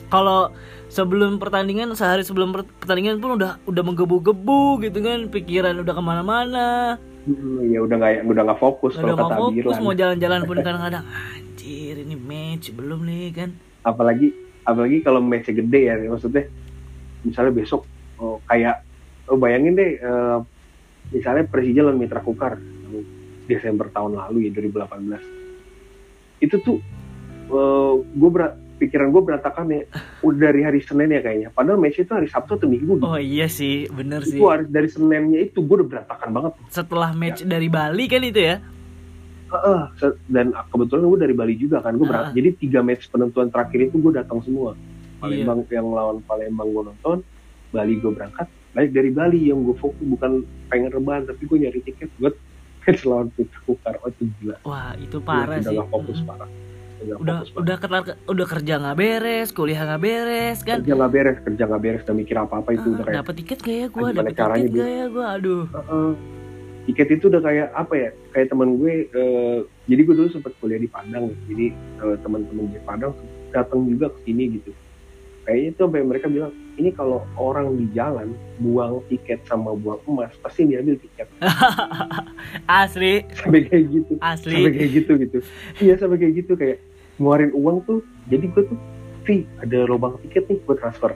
kalau 0.07 0.53
sebelum 0.93 1.41
pertandingan 1.41 1.89
sehari 1.97 2.21
sebelum 2.21 2.53
per- 2.53 2.69
pertandingan 2.77 3.17
pun 3.17 3.41
udah 3.41 3.57
udah 3.65 3.83
menggebu-gebu 3.83 4.85
gitu 4.85 5.01
kan 5.01 5.25
pikiran 5.33 5.81
udah 5.81 5.93
ke 5.93 6.03
mana-mana. 6.03 6.69
Ya 7.65 7.79
udah 7.81 7.95
nggak 7.97 8.29
udah 8.29 8.43
nggak 8.45 8.59
fokus 8.59 8.93
udah 8.99 9.15
kata 9.15 9.35
fokus 9.39 9.73
Abiran. 9.73 9.81
mau 9.81 9.93
jalan-jalan 9.95 10.41
pun 10.45 10.57
kadang-kadang 10.61 11.05
anjir 11.33 11.95
ini 11.97 12.13
match 12.13 12.69
belum 12.77 13.09
nih 13.09 13.33
kan. 13.33 13.49
Apalagi 13.81 14.35
apalagi 14.63 15.01
kalau 15.01 15.19
match 15.19 15.49
gede 15.49 15.81
ya 15.89 15.95
maksudnya 16.07 16.47
misalnya 17.23 17.51
besok 17.55 17.83
oh, 18.19 18.39
kayak 18.47 18.83
oh, 19.27 19.39
bayangin 19.39 19.75
deh 19.75 19.91
eh, 19.99 20.37
misalnya 21.11 21.43
Persija 21.47 21.83
lawan 21.83 21.99
Mitra 21.99 22.23
Kukar 22.23 22.59
Desember 23.43 23.91
tahun 23.91 24.15
lalu 24.15 24.47
ya 24.47 24.51
2018 24.55 26.39
itu 26.43 26.55
tuh 26.63 26.79
gue 28.15 28.29
berat 28.31 28.55
pikiran 28.83 29.09
gue 29.09 29.21
berantakan 29.23 29.65
ya. 29.69 29.81
Udah 30.19 30.39
dari 30.43 30.61
hari 30.61 30.79
Senin 30.79 31.09
ya 31.09 31.19
kayaknya. 31.19 31.49
Padahal 31.49 31.77
match 31.77 31.97
itu 31.97 32.11
hari 32.11 32.27
Sabtu 32.27 32.55
atau 32.55 32.67
Minggu. 32.67 32.99
Oh 32.99 33.15
iya 33.15 33.47
sih. 33.47 33.87
Bener 33.87 34.19
sih. 34.21 34.35
itu 34.35 34.43
dari 34.67 34.85
Seninnya 34.85 35.39
itu 35.41 35.59
gue 35.59 35.75
udah 35.79 35.89
berantakan 35.89 36.29
banget. 36.29 36.51
Setelah 36.67 37.11
match 37.11 37.41
dari 37.41 37.67
Bali 37.67 38.05
kan 38.05 38.21
itu 38.21 38.41
ya? 38.43 38.55
Se- 39.93 40.17
dan 40.27 40.49
kebetulan 40.67 41.05
gue 41.05 41.19
dari 41.21 41.33
Bali 41.33 41.53
juga 41.53 41.77
kan. 41.79 41.93
Gue 41.93 42.03
berangkat 42.03 42.29
Ah. 42.29 42.35
jadi 42.35 42.49
tiga 42.57 42.79
match 42.81 43.05
penentuan 43.07 43.47
terakhir 43.47 43.87
itu 43.87 43.97
gue 43.97 44.11
datang 44.11 44.41
semua. 44.41 44.73
Iya. 45.21 45.45
Palembang 45.45 45.59
yang 45.69 45.87
lawan 45.87 46.17
Palembang 46.21 46.67
gue 46.67 46.83
nonton 46.85 47.17
Bali 47.69 47.95
gue 47.95 48.11
berangkat. 48.11 48.45
Balik 48.73 48.91
dari 48.91 49.09
Bali 49.09 49.39
yang 49.47 49.61
gue 49.61 49.77
fokus 49.77 50.01
bukan 50.01 50.41
pengen 50.67 50.89
rebahan 50.89 51.23
tapi 51.23 51.45
gue 51.45 51.57
nyari 51.59 51.79
tiket 51.79 52.09
buat 52.17 52.33
match 52.81 53.05
lawan 53.05 53.29
Putra 53.29 53.59
Kukar 53.63 53.95
oh 54.01 54.09
itu 54.09 54.25
gila. 54.35 54.57
Wah 54.63 54.91
itu 54.97 55.17
parah 55.21 55.55
udah 55.55 55.63
sih. 55.63 55.77
gak 55.77 55.89
fokus 55.89 56.19
parah 56.23 56.49
udah, 57.03 57.37
udah 57.53 57.77
parah. 57.77 58.01
udah 58.03 58.15
udah 58.25 58.45
kerja 58.47 58.73
nggak 58.79 58.97
beres 58.97 59.49
kuliah 59.51 59.81
nggak 59.83 60.01
beres 60.01 60.59
kan? 60.61 60.77
Kerja 60.81 60.93
nggak 60.95 61.11
beres 61.11 61.37
kerja 61.43 61.63
nggak 61.67 61.81
beres 61.81 62.01
udah 62.03 62.15
mikir 62.15 62.35
apa 62.37 62.53
apa 62.59 62.69
itu 62.71 62.87
udah 62.89 63.03
Ah, 63.03 63.05
kayak 63.05 63.17
dapat 63.19 63.33
tiket 63.39 63.59
gak 63.59 63.75
ya 63.75 63.87
gue 63.87 64.07
dapat 64.11 64.33
caranya 64.33 64.63
tiket 64.65 64.79
gak 64.79 64.89
ya 64.89 65.05
gue 65.07 65.25
aduh. 65.25 65.63
Heeh. 65.67 66.11
tiket 66.83 67.07
itu 67.15 67.25
udah 67.31 67.41
kayak 67.41 67.67
apa 67.71 67.93
ya 67.95 68.09
kayak 68.31 68.47
teman 68.51 68.69
gue 68.75 68.93
eh, 69.07 69.57
jadi 69.87 70.01
gue 70.03 70.15
dulu 70.19 70.29
sempat 70.29 70.51
kuliah 70.59 70.79
di 70.79 70.87
Padang 70.87 71.31
jadi 71.47 71.65
eh, 71.75 72.17
teman-teman 72.19 72.65
di 72.71 72.79
Padang 72.83 73.13
datang 73.51 73.85
juga 73.85 74.11
ke 74.11 74.19
sini 74.27 74.59
gitu. 74.59 74.71
Kayaknya 75.43 75.67
itu 75.75 75.79
sampai 75.83 76.01
mereka 76.03 76.27
bilang 76.27 76.51
ini 76.75 76.89
kalau 76.89 77.19
orang 77.35 77.75
di 77.75 77.85
jalan 77.91 78.31
buang 78.57 79.03
tiket 79.07 79.43
sama 79.43 79.75
buang 79.75 79.99
emas 80.07 80.31
pasti 80.39 80.63
diambil 80.63 80.95
tiket. 80.97 81.27
Asli. 82.81 83.27
Sampai 83.35 83.67
kayak 83.67 83.85
gitu. 83.91 84.13
Asli. 84.23 84.55
Sampai 84.55 84.71
kayak 84.71 84.89
gitu 84.95 85.11
gitu. 85.19 85.37
Iya 85.83 85.93
sampai 85.99 86.17
kayak 86.17 86.33
gitu 86.43 86.53
kayak 86.55 86.77
ngeluarin 87.15 87.51
uang 87.53 87.77
tuh 87.83 87.99
jadi 88.25 88.45
gue 88.47 88.63
tuh 88.65 88.79
Vi 89.23 89.47
ada 89.57 89.87
lubang 89.87 90.19
tiket 90.19 90.43
nih 90.45 90.59
gue 90.59 90.75
transfer. 90.75 91.15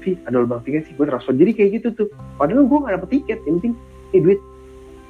Vi 0.00 0.18
ada 0.24 0.36
lubang 0.36 0.58
tiket 0.60 0.84
sih 0.84 0.92
gue 0.92 1.06
transfer. 1.06 1.30
Jadi 1.32 1.50
kayak 1.52 1.70
gitu 1.72 1.88
tuh. 1.94 2.08
Padahal 2.34 2.66
gue 2.66 2.78
gak 2.80 2.94
dapet 2.94 3.10
tiket. 3.12 3.38
Yang 3.42 3.54
penting 3.56 3.74
eh 4.10 4.20
duit 4.20 4.40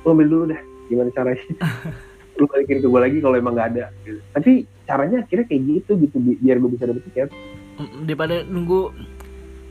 lu 0.00 0.12
ambil 0.12 0.28
dulu 0.28 0.44
dah 0.46 0.60
gimana 0.86 1.08
caranya? 1.10 1.40
Lu 2.36 2.44
balikin 2.44 2.78
ke 2.78 2.86
gue 2.86 3.00
lagi 3.00 3.18
kalau 3.18 3.32
emang 3.34 3.54
gak 3.54 3.68
ada. 3.72 3.84
Gitu. 4.02 4.20
tapi 4.30 4.52
caranya 4.84 5.22
akhirnya 5.22 5.46
kayak 5.46 5.62
gitu 5.64 5.90
gitu 5.98 6.16
bi- 6.18 6.36
biar 6.36 6.56
gue 6.58 6.68
bisa 6.68 6.84
dapet 6.84 7.02
tiket. 7.06 7.28
Daripada 8.04 8.44
nunggu 8.44 8.92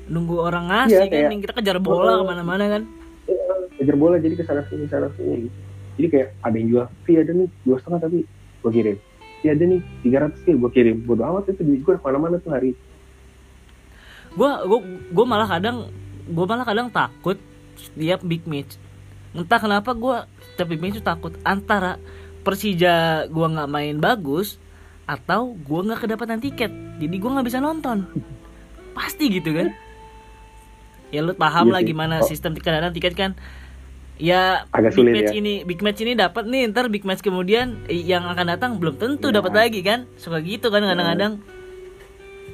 nunggu 0.05 0.35
orang 0.35 0.65
ngasih 0.67 0.89
Iya, 0.89 0.99
kan 0.99 1.11
kayak- 1.13 1.29
yang 1.29 1.41
kita 1.41 1.53
kejar 1.53 1.77
bola 1.77 2.09
Oh. 2.09 2.17
ke 2.19 2.25
mana-mana 2.25 2.63
kan. 2.67 2.81
Kejar 3.75 3.95
bola 3.95 4.17
jadi 4.17 4.33
ke 4.33 4.43
sana 4.43 4.65
sini 4.65 4.87
sana 4.87 5.13
sini 5.13 5.45
gitu. 5.45 5.57
Jadi 5.93 6.07
kayak 6.09 6.27
ada 6.41 6.55
yang 6.57 6.67
jual 6.67 6.85
Vi 7.05 7.11
ada 7.15 7.31
nih 7.31 7.47
dua 7.61 7.77
setengah 7.77 7.99
tapi 8.01 8.17
gue 8.59 8.71
kirim 8.71 8.97
Vi 9.43 9.51
ada 9.51 9.63
nih 9.67 9.83
tiga 9.99 10.23
ratus 10.23 10.39
gue 10.47 10.71
kirim. 10.71 11.03
Bodo 11.03 11.27
amat 11.27 11.51
itu 11.51 11.67
duit 11.67 11.83
gue 11.83 11.93
ke 11.99 12.03
mana-mana 12.07 12.39
tuh 12.39 12.55
hari. 12.55 12.71
Gue 14.31 14.51
gue 14.63 14.79
gue 15.11 15.25
malah 15.27 15.51
kadang 15.51 15.91
gue 16.23 16.45
malah 16.47 16.63
kadang 16.63 16.87
takut 16.87 17.35
setiap 17.75 18.23
big 18.23 18.47
match. 18.47 18.79
Entah 19.35 19.59
kenapa 19.59 19.91
gue 19.91 20.15
setiap 20.55 20.67
big 20.71 20.79
match 20.79 21.03
tuh 21.03 21.05
takut 21.05 21.35
antara 21.43 21.99
Persija 22.47 23.27
gue 23.27 23.47
nggak 23.51 23.67
main 23.67 23.99
bagus 23.99 24.63
atau 25.03 25.51
gue 25.59 25.79
nggak 25.91 26.07
kedapatan 26.07 26.39
tiket. 26.39 26.71
Jadi 27.03 27.15
gue 27.19 27.29
nggak 27.29 27.47
bisa 27.51 27.59
nonton. 27.59 28.07
Pasti 28.95 29.27
gitu 29.27 29.51
kan? 29.51 29.75
Ya 31.11 31.19
lu 31.19 31.35
paham 31.35 31.67
Iya 31.67 31.73
lah 31.75 31.81
gimana 31.83 32.15
Oh. 32.23 32.25
sistem 32.25 32.55
kadang 32.55 32.95
tiket 32.95 33.13
kan 33.13 33.35
ya 34.15 34.69
Agak 34.69 34.91
big 34.91 34.95
sulit 34.95 35.13
match 35.15 35.31
ya. 35.31 35.35
ini 35.35 35.53
big 35.63 35.79
match 35.79 35.99
ini 35.99 36.13
dapat 36.13 36.43
nih 36.45 36.69
ntar 36.69 36.85
big 36.87 37.01
match 37.01 37.19
kemudian 37.19 37.81
eh, 37.87 37.97
yang 37.97 38.23
akan 38.23 38.45
datang 38.47 38.71
belum 38.77 38.95
tentu 38.95 39.27
Ya. 39.27 39.35
dapat 39.35 39.51
lagi 39.51 39.81
kan 39.81 40.05
suka 40.15 40.37
gitu 40.39 40.69
kan 40.69 40.81
kadang-kadang 40.81 41.41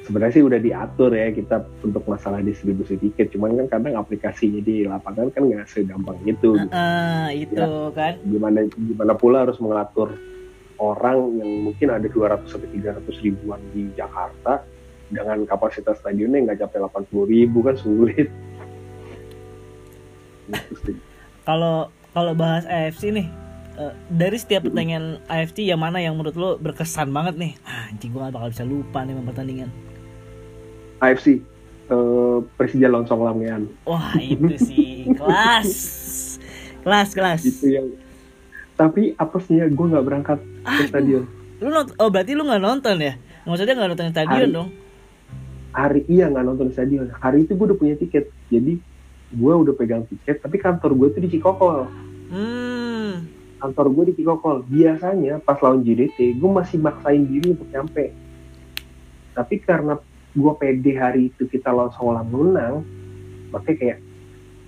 sebenarnya 0.00 0.32
sih 0.32 0.42
udah 0.42 0.58
diatur 0.58 1.12
ya 1.12 1.28
kita 1.30 1.56
untuk 1.82 2.02
masalah 2.04 2.40
distribusi 2.40 2.96
tiket 2.96 3.30
cuman 3.30 3.54
kan 3.56 3.78
kadang 3.78 3.94
aplikasinya 3.94 4.58
di 4.58 4.82
lapangan 4.82 5.28
kan 5.28 5.42
nggak 5.44 5.66
segampang 5.66 6.16
itu 6.24 6.56
gitu. 6.56 6.72
Ah, 6.72 7.28
itu 7.30 7.54
Ya. 7.54 7.92
kan 7.92 8.12
gimana 8.24 8.58
gimana 8.66 9.12
pula 9.14 9.44
harus 9.44 9.60
mengatur 9.60 10.16
orang 10.76 11.36
yang 11.36 11.50
mungkin 11.62 11.88
ada 11.90 12.08
200 12.08 12.48
sampai 12.48 12.72
300 12.72 13.20
ribuan 13.20 13.60
di 13.70 13.92
Jakarta 13.92 14.64
dengan 15.06 15.44
kapasitas 15.44 16.00
stadionnya 16.00 16.48
nggak 16.48 16.64
capai 16.64 16.80
80 16.80 17.04
ribu 17.28 17.58
kan 17.60 17.76
sulit 17.76 18.26
Gitu 20.50 20.74
sih. 20.82 20.96
Kalau 21.50 21.90
kalau 22.14 22.32
bahas 22.38 22.62
AFC 22.70 23.10
nih 23.10 23.26
eh, 23.74 23.92
dari 24.06 24.38
setiap 24.38 24.70
pertandingan 24.70 25.18
AFC 25.26 25.66
yang 25.66 25.82
mana 25.82 25.98
yang 25.98 26.14
menurut 26.14 26.38
lo 26.38 26.50
berkesan 26.62 27.10
banget 27.10 27.34
nih? 27.34 27.52
Ah, 27.66 27.90
anjing 27.90 28.14
gue 28.14 28.22
gak 28.22 28.34
bakal 28.38 28.48
bisa 28.54 28.62
lupa 28.62 29.02
nih 29.02 29.18
pertandingan. 29.18 29.70
AFC 31.02 31.42
eh, 31.90 32.38
Persija 32.54 32.86
lawan 32.86 33.10
Songlamngean 33.10 33.66
wah 33.82 34.14
itu 34.22 34.54
sih 34.62 35.10
kelas. 35.10 35.70
Kelas 36.86 37.08
kelas. 37.10 37.42
Itu 37.42 37.66
yang 37.66 37.86
tapi 38.78 39.12
apesnya 39.20 39.66
gue 39.68 39.86
nggak 39.90 40.06
berangkat 40.06 40.38
ke 40.64 40.82
stadion. 40.86 41.26
Lu 41.60 41.68
nont 41.68 41.90
oh 41.98 42.08
berarti 42.08 42.32
lu 42.32 42.46
nggak 42.46 42.62
nonton 42.62 42.96
ya? 43.02 43.18
Maksudnya 43.44 43.74
nggak 43.74 43.90
nonton 43.90 44.06
di 44.06 44.14
stadion 44.14 44.38
Hari- 44.46 44.54
dong? 44.54 44.70
hari 45.70 46.02
iya 46.10 46.26
nggak 46.26 46.44
nonton 46.46 46.66
di 46.70 46.74
stadion. 46.74 47.10
Hari 47.14 47.44
itu 47.44 47.52
gue 47.58 47.66
udah 47.68 47.78
punya 47.78 47.94
tiket. 47.98 48.32
Jadi 48.48 48.80
gue 49.30 49.52
udah 49.54 49.74
pegang 49.78 50.02
tiket 50.10 50.42
tapi 50.42 50.58
kantor 50.58 50.94
gue 50.98 51.08
tuh 51.14 51.20
di 51.22 51.30
Cikokol. 51.38 51.86
Hmm. 52.30 53.26
Kantor 53.62 53.86
gue 53.94 54.04
di 54.10 54.14
Cikokol. 54.22 54.66
Biasanya 54.66 55.38
pas 55.42 55.58
lawan 55.62 55.86
JDT 55.86 56.38
gue 56.38 56.50
masih 56.50 56.82
maksain 56.82 57.22
diri 57.26 57.54
untuk 57.54 57.70
nyampe. 57.70 58.10
Tapi 59.34 59.54
karena 59.62 59.94
gue 60.34 60.52
pede 60.58 60.92
hari 60.94 61.30
itu 61.34 61.46
kita 61.46 61.74
lawan 61.74 61.90
Songolang 61.94 62.28
menang 62.30 62.74
makanya 63.50 63.76
kayak 63.82 63.98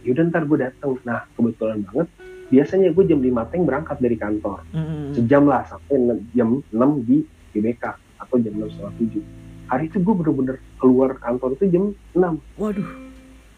yaudah 0.02 0.26
ntar 0.26 0.42
gue 0.42 0.58
datang 0.58 0.98
nah 1.06 1.22
kebetulan 1.38 1.86
banget 1.86 2.08
biasanya 2.50 2.90
gue 2.90 3.04
jam 3.06 3.22
5 3.22 3.50
teng 3.54 3.62
berangkat 3.62 3.96
dari 4.02 4.16
kantor. 4.18 4.58
Hmm. 4.74 5.14
sejam 5.14 5.46
lah 5.46 5.62
sampai 5.70 6.18
jam 6.34 6.58
6 6.74 7.06
di 7.06 7.22
GBK 7.54 7.84
atau 8.18 8.36
jam 8.42 8.54
6 8.58 8.74
setengah 8.74 8.94
7 9.22 9.70
hari 9.70 9.84
itu 9.86 9.98
gue 10.02 10.14
bener-bener 10.18 10.56
keluar 10.82 11.14
kantor 11.22 11.54
itu 11.54 11.64
jam 11.70 11.84
6 12.18 12.58
waduh. 12.58 12.90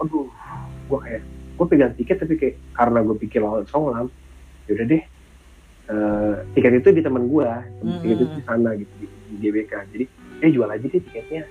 Aduh 0.05 0.29
gue 0.91 0.99
kayak 1.01 1.23
gue 1.55 1.67
pegang 1.71 1.95
tiket 1.95 2.17
tapi 2.21 2.35
kayak 2.37 2.57
karena 2.75 2.99
gue 3.01 3.17
pikir 3.19 3.41
lawan 3.41 3.65
Songlam 3.71 4.07
yaudah 4.67 4.87
deh 4.89 5.03
eh, 5.93 6.35
tiket 6.57 6.73
itu 6.81 6.89
di 6.93 7.03
teman 7.05 7.29
gue 7.29 7.49
tiket 8.03 8.17
itu 8.21 8.25
di 8.37 8.43
sana 8.45 8.71
gitu 8.77 8.93
di, 9.01 9.07
di 9.07 9.35
GBK 9.41 9.73
jadi 9.93 10.05
eh 10.45 10.51
jual 10.53 10.69
aja 10.69 10.85
deh 10.85 11.01
tiketnya. 11.01 11.49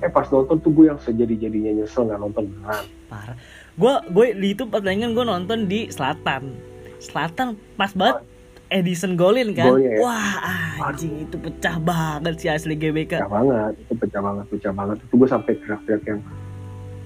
Eh 0.00 0.08
pas 0.08 0.24
nonton 0.30 0.56
tuh 0.62 0.72
gue 0.72 0.86
yang 0.88 1.00
sejadi-jadinya 1.02 1.82
nyesel 1.82 2.08
nggak 2.08 2.20
nonton 2.20 2.44
beneran. 2.48 2.84
Parah. 3.10 3.36
Gue 3.76 3.94
gue 4.14 4.26
di 4.38 4.48
itu 4.54 4.64
pertandingan 4.64 5.12
gue 5.12 5.24
nonton 5.26 5.58
di 5.66 5.90
selatan. 5.92 6.56
Selatan 7.00 7.56
pas 7.76 7.92
banget 7.92 8.24
Edison 8.70 9.18
golin 9.18 9.50
kan? 9.50 9.74
Golnya 9.74 9.98
ya? 9.98 10.00
wah 10.04 10.88
anjing 10.88 11.26
itu 11.26 11.36
pecah 11.36 11.76
banget 11.82 12.34
sih 12.38 12.48
asli 12.48 12.78
GBK 12.78 13.18
pecah 13.18 13.28
banget 13.28 13.72
itu 13.82 13.92
pecah 13.98 14.20
banget 14.22 14.44
pecah 14.48 14.72
banget. 14.72 14.96
Itu 15.04 15.14
gue 15.18 15.28
sampai 15.28 15.52
teriak-teriak 15.58 16.02
yang 16.06 16.20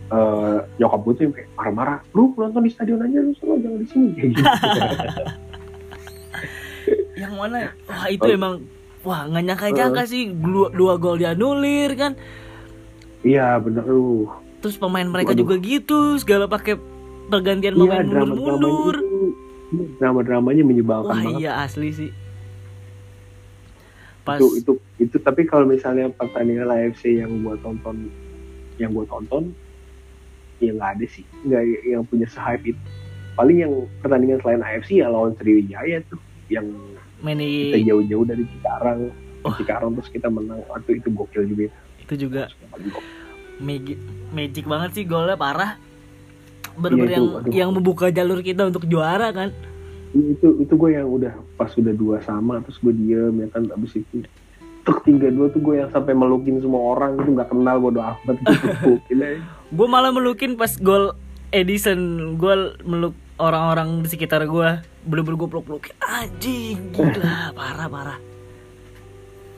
eh 0.04 0.56
nyokap 0.76 1.00
gue 1.00 1.12
tuh 1.14 1.22
yang 1.24 1.32
kayak 1.32 1.48
marah-marah 1.56 1.98
lu 2.12 2.22
nonton 2.34 2.60
di 2.60 2.70
stadion 2.70 3.00
aja 3.00 3.18
lu 3.18 3.32
selalu 3.34 3.56
jangan 3.60 3.78
di 3.78 3.86
sini. 3.88 4.08
Kayak 4.12 4.28
gitu. 4.30 4.42
Yang 7.14 7.32
mana? 7.32 7.58
Wah 7.86 8.06
itu 8.10 8.26
Oh. 8.26 8.36
emang 8.36 8.54
wah 9.00 9.20
nggak 9.24 9.44
nyangka-nyangka 9.44 10.02
sih 10.04 10.28
dua, 10.28 10.68
dua 10.68 10.94
gol 10.98 11.16
dianulir 11.16 11.94
kan? 11.94 12.12
Iya 13.22 13.56
bener. 13.58 13.84
Lu 13.86 14.28
terus 14.60 14.76
pemain 14.76 15.04
mereka 15.04 15.32
Waduh. 15.32 15.40
juga 15.40 15.54
gitu 15.60 15.98
segala 16.16 16.44
pakai 16.44 16.76
pergantian 17.28 17.72
pemain 17.74 18.00
iya 18.00 18.08
drama 18.08 18.32
mundur-mundur 18.32 18.96
drama 19.96 20.20
dramanya 20.20 20.64
menyebalkan 20.64 21.08
wah 21.10 21.20
banget. 21.20 21.40
iya 21.40 21.52
asli 21.60 21.88
sih. 21.90 22.10
Pas 24.24 24.40
itu 24.40 24.56
itu 24.56 24.72
itu 24.98 25.16
tapi 25.18 25.44
kalau 25.44 25.64
misalnya 25.64 26.08
pertandingan 26.10 26.68
AFC 26.68 27.20
yang 27.20 27.44
gua 27.44 27.56
tonton 27.60 28.08
yang 28.76 28.92
gua 28.92 29.04
tonton 29.04 29.52
ya 30.58 30.70
nggak 30.72 30.90
ada 30.96 31.06
sih. 31.06 31.24
Nggak 31.42 31.62
yang 31.84 32.02
punya 32.04 32.26
sehype 32.26 32.64
itu. 32.70 32.82
Paling 33.34 33.58
yang 33.58 33.72
pertandingan 33.98 34.38
selain 34.40 34.62
AFC 34.62 35.02
ya 35.02 35.10
lawan 35.10 35.34
Sriwijaya 35.34 35.98
tuh 36.06 36.20
yang 36.46 36.70
main 37.18 37.40
kita 37.40 37.82
jauh-jauh 37.82 38.24
dari 38.24 38.44
Cikarang. 38.46 39.10
Oh. 39.42 39.52
Cikarang 39.54 39.90
terus 39.94 40.08
kita 40.08 40.28
menang. 40.28 40.62
Waktu 40.68 40.98
itu 40.98 41.08
gokil 41.10 41.44
juga. 41.46 41.72
Itu 41.98 42.14
juga 42.16 42.52
magic 43.54 43.98
magic 44.30 44.64
banget 44.66 44.90
sih 44.92 45.04
golnya 45.04 45.34
parah. 45.34 45.78
Bener-bener 46.74 47.06
Iya, 47.06 47.16
yang 47.16 47.26
aduh. 47.30 47.52
yang 47.54 47.70
membuka 47.70 48.10
jalur 48.10 48.42
kita 48.42 48.66
untuk 48.66 48.84
juara 48.84 49.30
kan. 49.30 49.54
Itu 50.10 50.58
itu 50.58 50.74
gue 50.74 50.90
yang 50.90 51.06
udah 51.06 51.30
pas 51.54 51.70
udah 51.70 51.94
dua 51.94 52.18
sama 52.20 52.62
terus 52.62 52.78
gue 52.78 52.90
diem 52.92 53.34
ya 53.40 53.48
kan 53.50 53.66
abis 53.70 53.94
itu. 53.96 54.26
Tuk 54.84 55.00
tiga 55.00 55.30
dua 55.30 55.48
tuh 55.48 55.58
gue 55.58 55.80
yang 55.80 55.88
sampai 55.88 56.12
melukin 56.12 56.60
semua 56.60 56.92
orang 56.92 57.16
itu 57.16 57.30
nggak 57.30 57.48
kenal 57.48 57.78
bodo 57.80 58.02
amat 58.02 58.36
gitu 58.36 58.66
ya. 59.16 59.38
Gue 59.74 59.86
malah 59.86 60.14
melukin 60.14 60.54
pas 60.54 60.70
gol 60.78 61.18
Edison. 61.50 61.98
Gue 62.34 62.54
meluk 62.82 63.14
orang-orang 63.36 64.02
di 64.02 64.08
sekitar 64.08 64.46
gue 64.46 64.68
bener-bener 65.04 65.36
gue 65.36 65.48
peluk-pelukin 65.50 65.94
anjing 66.00 66.78
gila. 66.90 67.50
Parah 67.52 67.88
parah. 67.88 68.18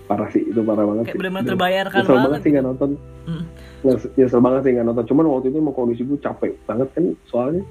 Parah 0.06 0.28
sih 0.30 0.42
itu 0.42 0.60
parah 0.62 0.86
banget 0.86 1.04
kayak 1.10 1.18
Dan 1.20 1.44
terbayarkan 1.44 2.00
nyesel 2.00 2.14
banget. 2.14 2.26
banget 2.26 2.40
sih 2.40 2.50
nggak 2.50 2.64
nonton. 2.64 2.90
Mm. 3.26 3.44
Nyes- 3.82 4.10
nyesel 4.16 4.40
banget 4.40 4.60
sih 4.62 4.72
nggak 4.72 4.86
nonton. 4.86 5.04
Cuman 5.06 5.24
waktu 5.28 5.46
itu 5.50 5.56
emang 5.58 5.76
kondisi 5.76 6.02
gue 6.02 6.18
capek 6.18 6.52
banget 6.64 6.88
kan. 6.90 7.04
Soalnya 7.26 7.62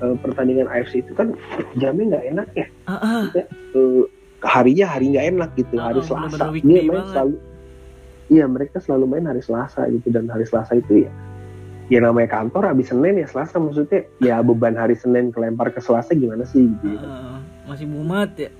eh, 0.00 0.14
pertandingan 0.18 0.66
AFC 0.66 1.00
itu 1.00 1.12
kan 1.12 1.36
jamnya 1.76 2.18
nggak 2.18 2.24
enak 2.32 2.48
ya. 2.52 2.66
Ah, 2.88 2.94
ah. 2.96 3.24
Eh, 3.32 4.02
harinya 4.42 4.86
hari 4.88 5.06
nggak 5.12 5.26
enak 5.30 5.50
gitu. 5.54 5.74
Ah, 5.76 5.92
hari 5.92 6.00
Selasa 6.00 6.18
bener-bener 6.18 6.42
dia 6.42 6.50
weekday 6.50 6.82
main 6.82 6.90
banget. 6.92 7.10
selalu 7.12 7.34
iya 8.32 8.44
mereka 8.48 8.76
selalu 8.80 9.04
main 9.06 9.24
hari 9.28 9.42
Selasa 9.44 9.80
gitu. 9.86 10.06
Dan 10.08 10.24
hari 10.26 10.44
Selasa 10.44 10.72
itu 10.74 11.06
ya 11.06 11.10
ya 11.86 11.98
namanya 11.98 12.28
kantor 12.32 12.68
habis 12.68 12.88
Senin 12.88 13.16
ya 13.16 13.26
Selasa 13.26 13.56
maksudnya. 13.56 14.06
Ya 14.18 14.38
beban 14.38 14.74
hari 14.74 14.94
Senin 14.94 15.30
kelempar 15.30 15.70
ke 15.70 15.78
Selasa 15.78 16.12
gimana 16.12 16.44
sih 16.44 16.68
gitu. 16.78 16.92
Ya. 16.92 17.02
Ah, 17.02 17.38
masih 17.66 17.86
mumet 17.86 18.30
ya? 18.36 18.50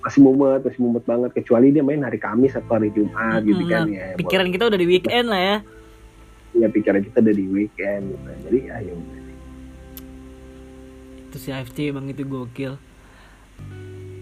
Masih 0.00 0.20
mumet 0.20 0.60
masih 0.62 0.80
mumet 0.80 1.04
banget. 1.04 1.30
Kecuali 1.34 1.70
dia 1.70 1.82
main 1.82 2.00
hari 2.00 2.16
Kamis 2.16 2.54
atau 2.54 2.76
hari 2.76 2.90
Jumat 2.90 3.42
gitu 3.42 3.58
Mm, 3.58 3.68
kan 3.68 3.82
ya. 3.88 4.06
pikiran 4.14 4.48
kita 4.48 4.64
udah 4.66 4.78
di 4.78 4.86
weekend 4.86 5.26
lah 5.26 5.40
ya. 5.40 5.56
Ya 6.54 6.68
pikiran 6.68 7.00
kita 7.02 7.18
udah 7.20 7.34
di 7.34 7.46
weekend 7.46 8.02
gitu 8.08 8.28
jadi 8.44 8.58
ya 8.64 8.76
ya 8.82 8.94
udah. 8.94 9.14
itu 11.26 11.42
si 11.42 11.50
AFC 11.50 11.90
emang 11.90 12.06
itu 12.06 12.22
gokil. 12.22 12.78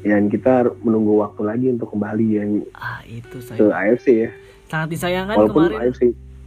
Dan 0.00 0.28
kita 0.28 0.66
menunggu 0.80 1.16
waktu 1.18 1.42
lagi 1.42 1.66
untuk 1.70 1.88
kembali 1.90 2.26
yang 2.28 2.50
ah 2.72 3.00
itu 3.04 3.38
ke 3.38 3.44
saya 3.44 3.70
AFC 3.72 4.06
ya. 4.18 4.30
Sangat 4.66 4.88
disayangkan 4.90 5.36
walaupun 5.38 5.68
kemarin. 5.70 5.80
AFC 5.86 6.02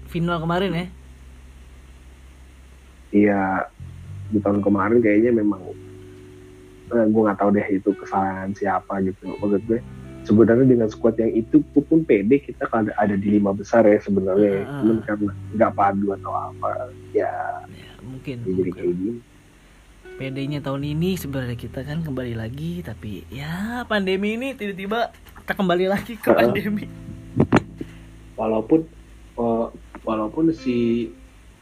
final 0.08 0.38
kemarin 0.40 0.72
ya 0.74 0.86
Iya 3.12 3.72
di 4.28 4.40
tahun 4.44 4.60
kemarin 4.60 5.00
kayaknya 5.00 5.32
memang 5.40 5.62
eh, 6.92 7.06
gue 7.08 7.22
nggak 7.24 7.40
tahu 7.40 7.50
deh 7.56 7.68
itu 7.72 7.90
kesalahan 7.96 8.52
siapa 8.52 9.00
gitu. 9.04 9.32
Maksud 9.40 9.62
gue 9.68 9.80
sebenarnya 10.28 10.68
dengan 10.68 10.88
squad 10.92 11.16
yang 11.16 11.32
itu 11.32 11.64
pun 11.72 12.04
pede 12.04 12.44
kita 12.44 12.68
kan 12.68 12.88
ada, 12.88 12.92
ada 13.00 13.16
di 13.16 13.40
lima 13.40 13.56
besar 13.56 13.88
ya 13.88 14.00
sebenarnya. 14.04 14.68
Ah. 14.68 14.84
cuman 14.84 14.98
karena 15.08 15.32
nggak 15.56 15.72
padu 15.76 16.08
atau 16.20 16.34
apa 16.36 16.92
ya. 17.16 17.32
Ya 17.72 17.96
mungkin, 18.04 18.44
jadi 18.44 18.52
mungkin. 18.52 18.74
kayak 18.76 18.92
gini 18.92 19.20
PD-nya 20.18 20.60
tahun 20.66 20.82
ini 20.98 21.14
sebenarnya 21.14 21.54
kita 21.54 21.86
kan 21.86 22.02
kembali 22.02 22.34
lagi 22.34 22.82
tapi 22.82 23.22
ya 23.30 23.86
pandemi 23.86 24.34
ini 24.34 24.58
tiba-tiba 24.58 25.14
kita 25.14 25.54
kembali 25.54 25.86
lagi 25.86 26.18
ke 26.18 26.34
pandemi. 26.34 26.90
Walaupun 28.34 28.82
eh, 29.38 29.68
walaupun 30.02 30.50
si 30.58 31.08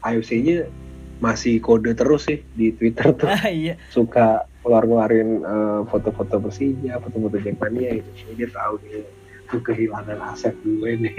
AFC-nya 0.00 0.72
masih 1.16 1.56
kode 1.64 1.96
terus 1.96 2.28
sih 2.28 2.44
di 2.52 2.72
Twitter 2.76 3.08
tuh 3.16 3.24
ah 3.28 3.48
iya 3.48 3.80
suka 3.88 4.44
keluar-keluarin 4.60 5.46
eh, 5.46 5.80
foto-foto 5.86 6.42
Persija, 6.42 6.98
foto-foto 6.98 7.38
Jackmania 7.38 8.02
itu. 8.02 8.10
Jadi 8.18 8.34
dia 8.34 8.48
tahu 8.50 8.74
dia 8.82 9.06
tuh 9.46 9.62
kehilangan 9.62 10.18
aset 10.34 10.58
gue 10.58 10.90
nih. 11.06 11.14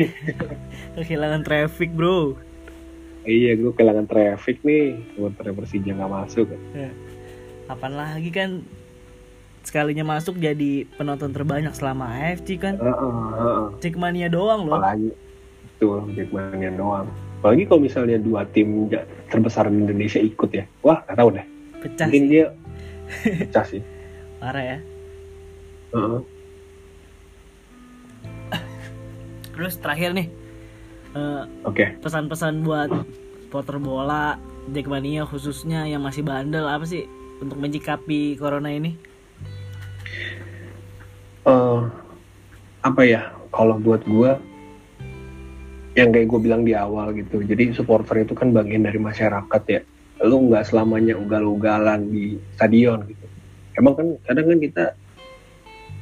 kehilangan 1.00 1.48
traffic 1.48 1.96
bro 1.96 2.36
iya, 3.24 3.56
gue 3.56 3.72
kehilangan 3.72 4.04
traffic 4.08 4.60
nih. 4.68 5.00
Sementara 5.16 5.52
Persija 5.56 5.92
nggak 5.96 6.12
masuk. 6.12 6.48
kapan 7.68 7.94
lagi 7.96 8.30
kan 8.32 8.50
sekalinya 9.64 10.08
masuk 10.08 10.40
jadi 10.40 10.88
penonton 10.96 11.36
terbanyak 11.36 11.76
selama 11.76 12.08
AFC 12.08 12.56
kan 12.56 12.80
Heeh, 12.80 13.20
heeh. 13.36 13.64
Jackmania 13.84 14.32
doang 14.32 14.64
loh 14.64 14.80
Apalagi 14.80 15.12
tuh 15.76 16.08
Jackmania 16.16 16.72
doang. 16.72 17.12
Apalagi 17.38 17.64
kalau 17.66 17.82
misalnya 17.82 18.18
dua 18.18 18.44
tim 18.50 18.90
terbesar 19.30 19.70
di 19.70 19.78
Indonesia 19.78 20.18
ikut 20.18 20.50
ya. 20.50 20.66
Wah, 20.82 21.06
nggak 21.06 21.18
tahu 21.18 21.30
deh. 21.34 21.46
pecah 21.78 22.06
Mungkin 22.10 22.24
sih 22.24 22.30
dia 22.32 22.46
pecah 23.46 23.66
sih. 23.66 23.82
parah 24.38 24.62
ya 24.62 24.78
Heeh. 25.94 26.20
terus 29.50 29.74
terakhir 29.78 30.14
nih 30.14 30.28
eh, 31.14 31.44
Oke. 31.66 31.98
pesan-pesan 31.98 32.62
buat 32.62 32.90
supporter 33.42 33.78
bola 33.78 34.38
Jackmania 34.70 35.26
khususnya 35.26 35.90
yang 35.90 36.06
masih 36.06 36.22
bandel 36.22 36.70
apa 36.70 36.86
sih 36.86 37.10
untuk 37.38 37.58
menyikapi 37.58 38.38
corona 38.38 38.70
ini 38.70 38.94
Eh, 41.42 41.80
apa 42.84 43.02
ya 43.02 43.32
kalau 43.50 43.80
buat 43.80 44.04
gue 44.04 44.32
yang 45.98 46.14
kayak 46.14 46.30
gue 46.30 46.40
bilang 46.46 46.62
di 46.62 46.78
awal 46.78 47.10
gitu. 47.18 47.42
Jadi 47.42 47.74
supporter 47.74 48.22
itu 48.22 48.38
kan 48.38 48.54
bagian 48.54 48.86
dari 48.86 49.02
masyarakat 49.02 49.62
ya. 49.66 49.82
Lu 50.22 50.46
nggak 50.46 50.70
selamanya 50.70 51.18
ugal-ugalan 51.18 52.14
di 52.14 52.38
stadion 52.54 53.02
gitu. 53.10 53.26
Emang 53.82 53.98
kan 53.98 54.08
kadang 54.30 54.46
kan 54.54 54.60
kita 54.62 54.86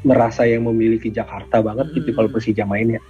merasa 0.03 0.43
yang 0.43 0.67
memiliki 0.67 1.10
Jakarta 1.10 1.63
banget 1.63 1.95
gitu 1.95 2.12
Mm. 2.12 2.15
kalau 2.19 2.29
Persija 2.29 2.67
main 2.67 2.99
ya. 2.99 3.01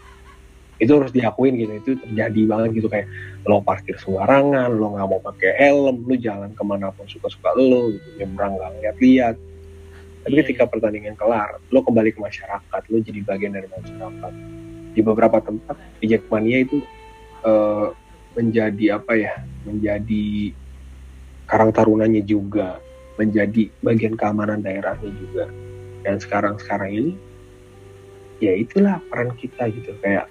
Itu 0.77 1.01
harus 1.01 1.09
diakuin 1.09 1.57
gitu. 1.57 1.73
Itu 1.73 1.91
terjadi 2.05 2.41
banget 2.45 2.69
gitu. 2.77 2.87
Kayak 2.87 3.09
lo 3.49 3.65
parkir 3.65 3.97
sembarangan 3.97 4.69
lo 4.69 4.93
nggak 4.93 5.07
mau 5.09 5.21
pakai 5.25 5.57
helm 5.57 6.05
lo 6.05 6.15
jalan 6.21 6.53
ke 6.53 6.61
mana 6.61 6.93
pun 6.93 7.09
suka-suka 7.09 7.57
lo 7.57 7.97
gitu. 7.97 8.21
Nyebrang 8.21 8.61
nggak 8.61 8.71
lihat-lihat. 8.85 9.35
Tapi 10.25 10.33
Iya, 10.33 10.41
ketika 10.41 10.65
pertandingan 10.69 11.17
kelar 11.17 11.57
lo 11.69 11.81
kembali 11.81 12.13
ke 12.13 12.21
masyarakat 12.21 12.81
lo 12.93 12.97
jadi 13.01 13.19
bagian 13.25 13.53
dari 13.57 13.69
masyarakat 13.69 14.33
di 14.95 15.03
beberapa 15.03 15.43
tempat 15.43 15.75
di 15.99 16.15
Jackmania 16.15 16.63
itu 16.63 16.79
eh, 17.43 17.87
menjadi 18.35 18.99
apa 18.99 19.13
ya 19.15 19.33
menjadi 19.67 20.55
karang 21.45 21.71
tarunanya 21.75 22.23
juga 22.25 22.79
menjadi 23.15 23.71
bagian 23.79 24.15
keamanan 24.19 24.63
daerahnya 24.63 25.11
juga. 25.15 25.45
Dan 26.03 26.19
sekarang 26.21 26.59
sekarang 26.61 26.91
ini 26.91 27.13
ya 28.43 28.53
itulah 28.53 28.99
peran 29.09 29.31
kita 29.39 29.71
gitu. 29.71 29.95
Kayak 30.03 30.27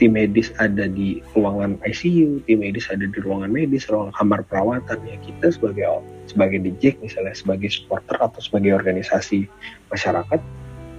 tim 0.00 0.18
medis 0.18 0.50
ada 0.58 0.90
di 0.90 1.22
ruangan 1.36 1.78
ICU, 1.86 2.42
tim 2.48 2.58
medis 2.64 2.90
ada 2.90 3.06
di 3.06 3.18
ruangan 3.22 3.52
medis, 3.52 3.86
ruangan 3.86 4.16
kamar 4.16 4.40
perawatan 4.48 4.98
ya 5.06 5.16
kita 5.22 5.54
sebagai 5.54 5.86
sebagai 6.26 6.58
DJ 6.58 6.98
misalnya 6.98 7.36
sebagai 7.36 7.70
supporter 7.70 8.18
atau 8.18 8.40
sebagai 8.42 8.74
organisasi 8.74 9.46
masyarakat 9.92 10.40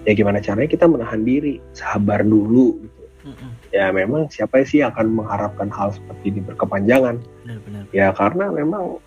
ya 0.05 0.13
gimana 0.13 0.39
caranya 0.39 0.69
kita 0.69 0.85
menahan 0.85 1.25
diri? 1.25 1.59
Sabar 1.73 2.21
dulu 2.21 2.79
gitu. 2.81 3.03
Ya 3.73 3.89
memang 3.89 4.29
siapa 4.29 4.61
sih 4.61 4.85
yang 4.85 4.93
akan 4.93 5.17
mengharapkan 5.17 5.67
hal 5.73 5.91
seperti 5.91 6.29
ini 6.29 6.39
berkepanjangan? 6.45 7.17
Benar-benar 7.43 7.83
ya 7.89 8.13
karena 8.13 8.53
memang 8.53 9.01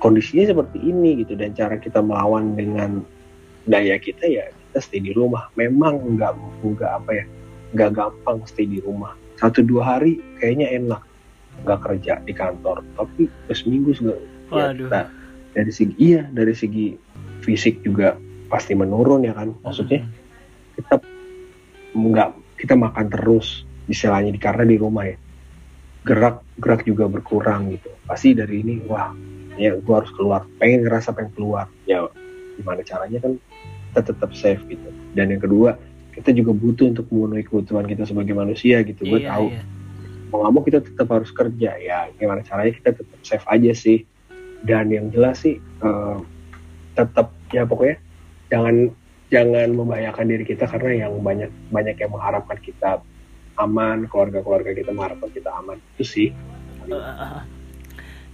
kondisinya 0.00 0.56
seperti 0.56 0.80
ini 0.80 1.20
gitu. 1.22 1.36
Dan 1.36 1.52
cara 1.52 1.76
kita 1.76 2.00
melawan 2.00 2.56
dengan 2.56 3.04
daya 3.68 4.00
kita 4.00 4.24
ya 4.24 4.48
kita 4.48 4.78
stay 4.80 5.00
di 5.04 5.12
rumah. 5.12 5.52
Memang 5.60 6.00
nggak 6.16 6.32
nggak 6.64 6.92
apa 7.04 7.10
ya 7.12 7.24
nggak 7.76 7.90
gampang 7.92 8.40
stay 8.48 8.64
di 8.64 8.80
rumah. 8.80 9.12
Satu 9.36 9.60
dua 9.60 9.96
hari 9.96 10.18
kayaknya 10.40 10.72
enak. 10.72 11.02
Nggak 11.68 11.80
kerja 11.84 12.12
di 12.24 12.32
kantor 12.32 12.80
tapi 12.96 13.28
seminggu 13.52 13.92
segala. 13.92 14.24
Ya, 14.52 14.72
kita 14.72 15.00
dari 15.52 15.72
segi 15.72 15.94
iya 16.00 16.24
dari 16.32 16.56
segi 16.56 16.96
fisik 17.44 17.84
juga 17.84 18.16
pasti 18.52 18.76
menurun 18.76 19.24
ya 19.24 19.32
kan? 19.32 19.56
Maksudnya 19.64 20.04
kita 20.76 21.00
nggak 21.96 22.28
kita 22.60 22.74
makan 22.76 23.06
terus 23.08 23.64
istilahnya 23.88 24.28
di 24.28 24.40
karena 24.40 24.68
di 24.68 24.76
rumah 24.76 25.08
ya. 25.08 25.16
Gerak 26.04 26.44
gerak 26.60 26.84
juga 26.84 27.08
berkurang 27.08 27.72
gitu. 27.72 27.88
Pasti 28.04 28.36
dari 28.36 28.60
ini 28.60 28.84
wah 28.84 29.08
ya 29.56 29.72
gua 29.80 30.04
harus 30.04 30.12
keluar. 30.12 30.44
Pengen 30.60 30.84
ngerasa 30.84 31.16
pengen 31.16 31.32
keluar. 31.32 31.66
Ya 31.88 32.04
gimana 32.60 32.84
caranya 32.84 33.18
kan? 33.24 33.40
Kita 33.88 34.00
tetap 34.12 34.30
safe 34.36 34.60
gitu. 34.68 34.88
Dan 35.16 35.32
yang 35.32 35.40
kedua 35.40 35.80
kita 36.12 36.28
juga 36.36 36.52
butuh 36.52 36.92
untuk 36.92 37.08
memenuhi 37.08 37.48
kebutuhan 37.48 37.88
kita 37.88 38.04
sebagai 38.04 38.36
manusia 38.36 38.84
gitu. 38.84 39.08
Gue 39.08 39.24
Iya, 39.24 39.32
tahu. 39.32 39.48
iya. 39.48 39.64
mau 40.28 40.40
nggak 40.40 40.52
mau 40.56 40.64
kita 40.64 40.78
tetap 40.80 41.08
harus 41.12 41.28
kerja 41.28 41.70
ya. 41.76 42.08
Gimana 42.16 42.40
caranya 42.40 42.72
kita 42.72 43.00
tetap 43.00 43.20
save 43.24 43.46
aja 43.48 43.72
sih. 43.72 44.04
Dan 44.64 44.88
yang 44.88 45.08
jelas 45.08 45.40
sih 45.44 45.56
eh, 45.60 46.18
tetap 46.92 47.32
ya 47.52 47.64
pokoknya 47.64 47.96
jangan 48.52 48.92
jangan 49.32 49.72
membahayakan 49.72 50.28
diri 50.28 50.44
kita 50.44 50.68
karena 50.68 51.08
yang 51.08 51.16
banyak 51.24 51.48
banyak 51.72 51.96
yang 51.96 52.12
mengharapkan 52.12 52.60
kita 52.60 53.00
aman 53.56 54.04
keluarga-keluarga 54.04 54.76
kita 54.76 54.92
mengharapkan 54.92 55.32
kita 55.32 55.48
aman. 55.56 55.80
Itu 55.96 56.04
sih. 56.04 56.28
Eh, 56.92 57.40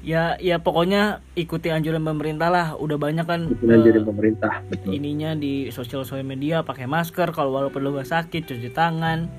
ya 0.11 0.35
ya 0.43 0.59
pokoknya 0.59 1.23
ikuti 1.39 1.71
anjuran 1.71 2.03
pemerintah 2.03 2.51
lah. 2.51 2.67
Udah 2.75 2.99
banyak 2.99 3.23
kan 3.23 3.47
jadi 3.63 4.03
pemerintah 4.03 4.67
betul. 4.67 4.91
ininya 4.91 5.39
di 5.39 5.71
sosial 5.71 6.03
sosial 6.03 6.27
media 6.27 6.67
pakai 6.67 6.91
masker 6.91 7.31
kalau 7.31 7.55
walaupun 7.55 7.79
lu 7.79 7.95
gak 7.95 8.11
sakit 8.11 8.43
cuci 8.51 8.71
tangan. 8.75 9.31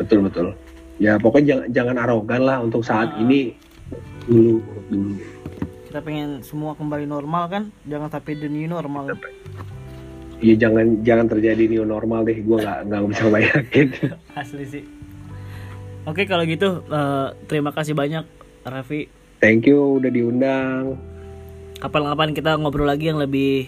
Betul 0.00 0.24
betul. 0.24 0.56
Ya 0.96 1.20
pokoknya 1.20 1.68
jangan 1.68 1.68
jangan 1.76 1.96
arogan 2.08 2.42
lah 2.48 2.58
untuk 2.64 2.80
saat 2.80 3.12
Ah. 3.12 3.20
ini. 3.20 3.52
Dulu 4.28 4.60
dulu 4.92 5.12
kita 5.98 6.14
pengen 6.14 6.46
semua 6.46 6.78
kembali 6.78 7.10
normal 7.10 7.50
kan? 7.50 7.62
Jangan 7.82 8.06
sampai 8.06 8.38
the 8.38 8.46
new 8.46 8.70
normal. 8.70 9.18
Iya 10.38 10.54
jangan 10.54 11.02
jangan 11.02 11.26
terjadi 11.26 11.66
new 11.66 11.82
normal 11.82 12.22
deh. 12.22 12.38
Gue 12.38 12.62
nggak 12.62 12.86
nggak 12.86 13.02
bisa 13.10 13.24
bayangin. 13.26 13.88
Asli 14.38 14.62
sih. 14.62 14.84
Oke 16.06 16.22
kalau 16.30 16.46
gitu 16.46 16.86
eh, 16.86 17.34
terima 17.50 17.74
kasih 17.74 17.98
banyak 17.98 18.22
Raffi. 18.62 19.10
Thank 19.42 19.66
you 19.66 19.98
udah 19.98 20.06
diundang. 20.06 21.02
Kapan-kapan 21.82 22.30
kita 22.30 22.54
ngobrol 22.62 22.86
lagi 22.86 23.10
yang 23.10 23.18
lebih 23.18 23.66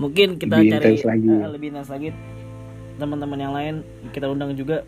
mungkin 0.00 0.40
kita 0.40 0.64
Lebih 0.64 0.80
cari 0.80 0.96
lagi. 0.96 1.28
eh, 1.28 1.50
lebih 1.60 1.66
intens 1.76 1.92
lagi. 1.92 2.08
Teman-teman 2.96 3.36
yang 3.36 3.52
lain 3.52 3.74
kita 4.16 4.32
undang 4.32 4.56
juga 4.56 4.80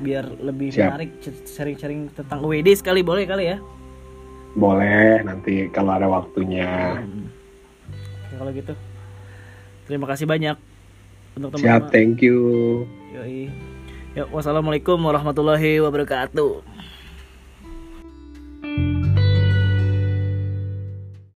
biar 0.00 0.24
lebih 0.40 0.72
Siap. 0.72 0.88
menarik 0.88 1.20
sharing-sharing 1.44 2.08
tentang 2.16 2.40
WD 2.40 2.80
sekali. 2.80 3.04
Boleh 3.04 3.28
kali 3.28 3.52
ya 3.52 3.60
boleh 4.54 5.22
nanti 5.26 5.68
kalau 5.68 5.92
ada 5.94 6.06
waktunya 6.06 6.98
Hmm. 7.02 7.26
Oke, 8.24 8.34
kalau 8.38 8.50
gitu 8.54 8.74
terima 9.84 10.06
kasih 10.08 10.26
banyak 10.26 10.56
untuk 11.36 11.58
siap 11.58 11.90
teman-teman 11.90 11.92
thank 11.92 12.22
you 12.22 12.38
Yoi. 13.14 13.50
Ya, 14.14 14.30
wassalamualaikum 14.30 14.94
warahmatullahi 15.02 15.82
wabarakatuh 15.82 16.62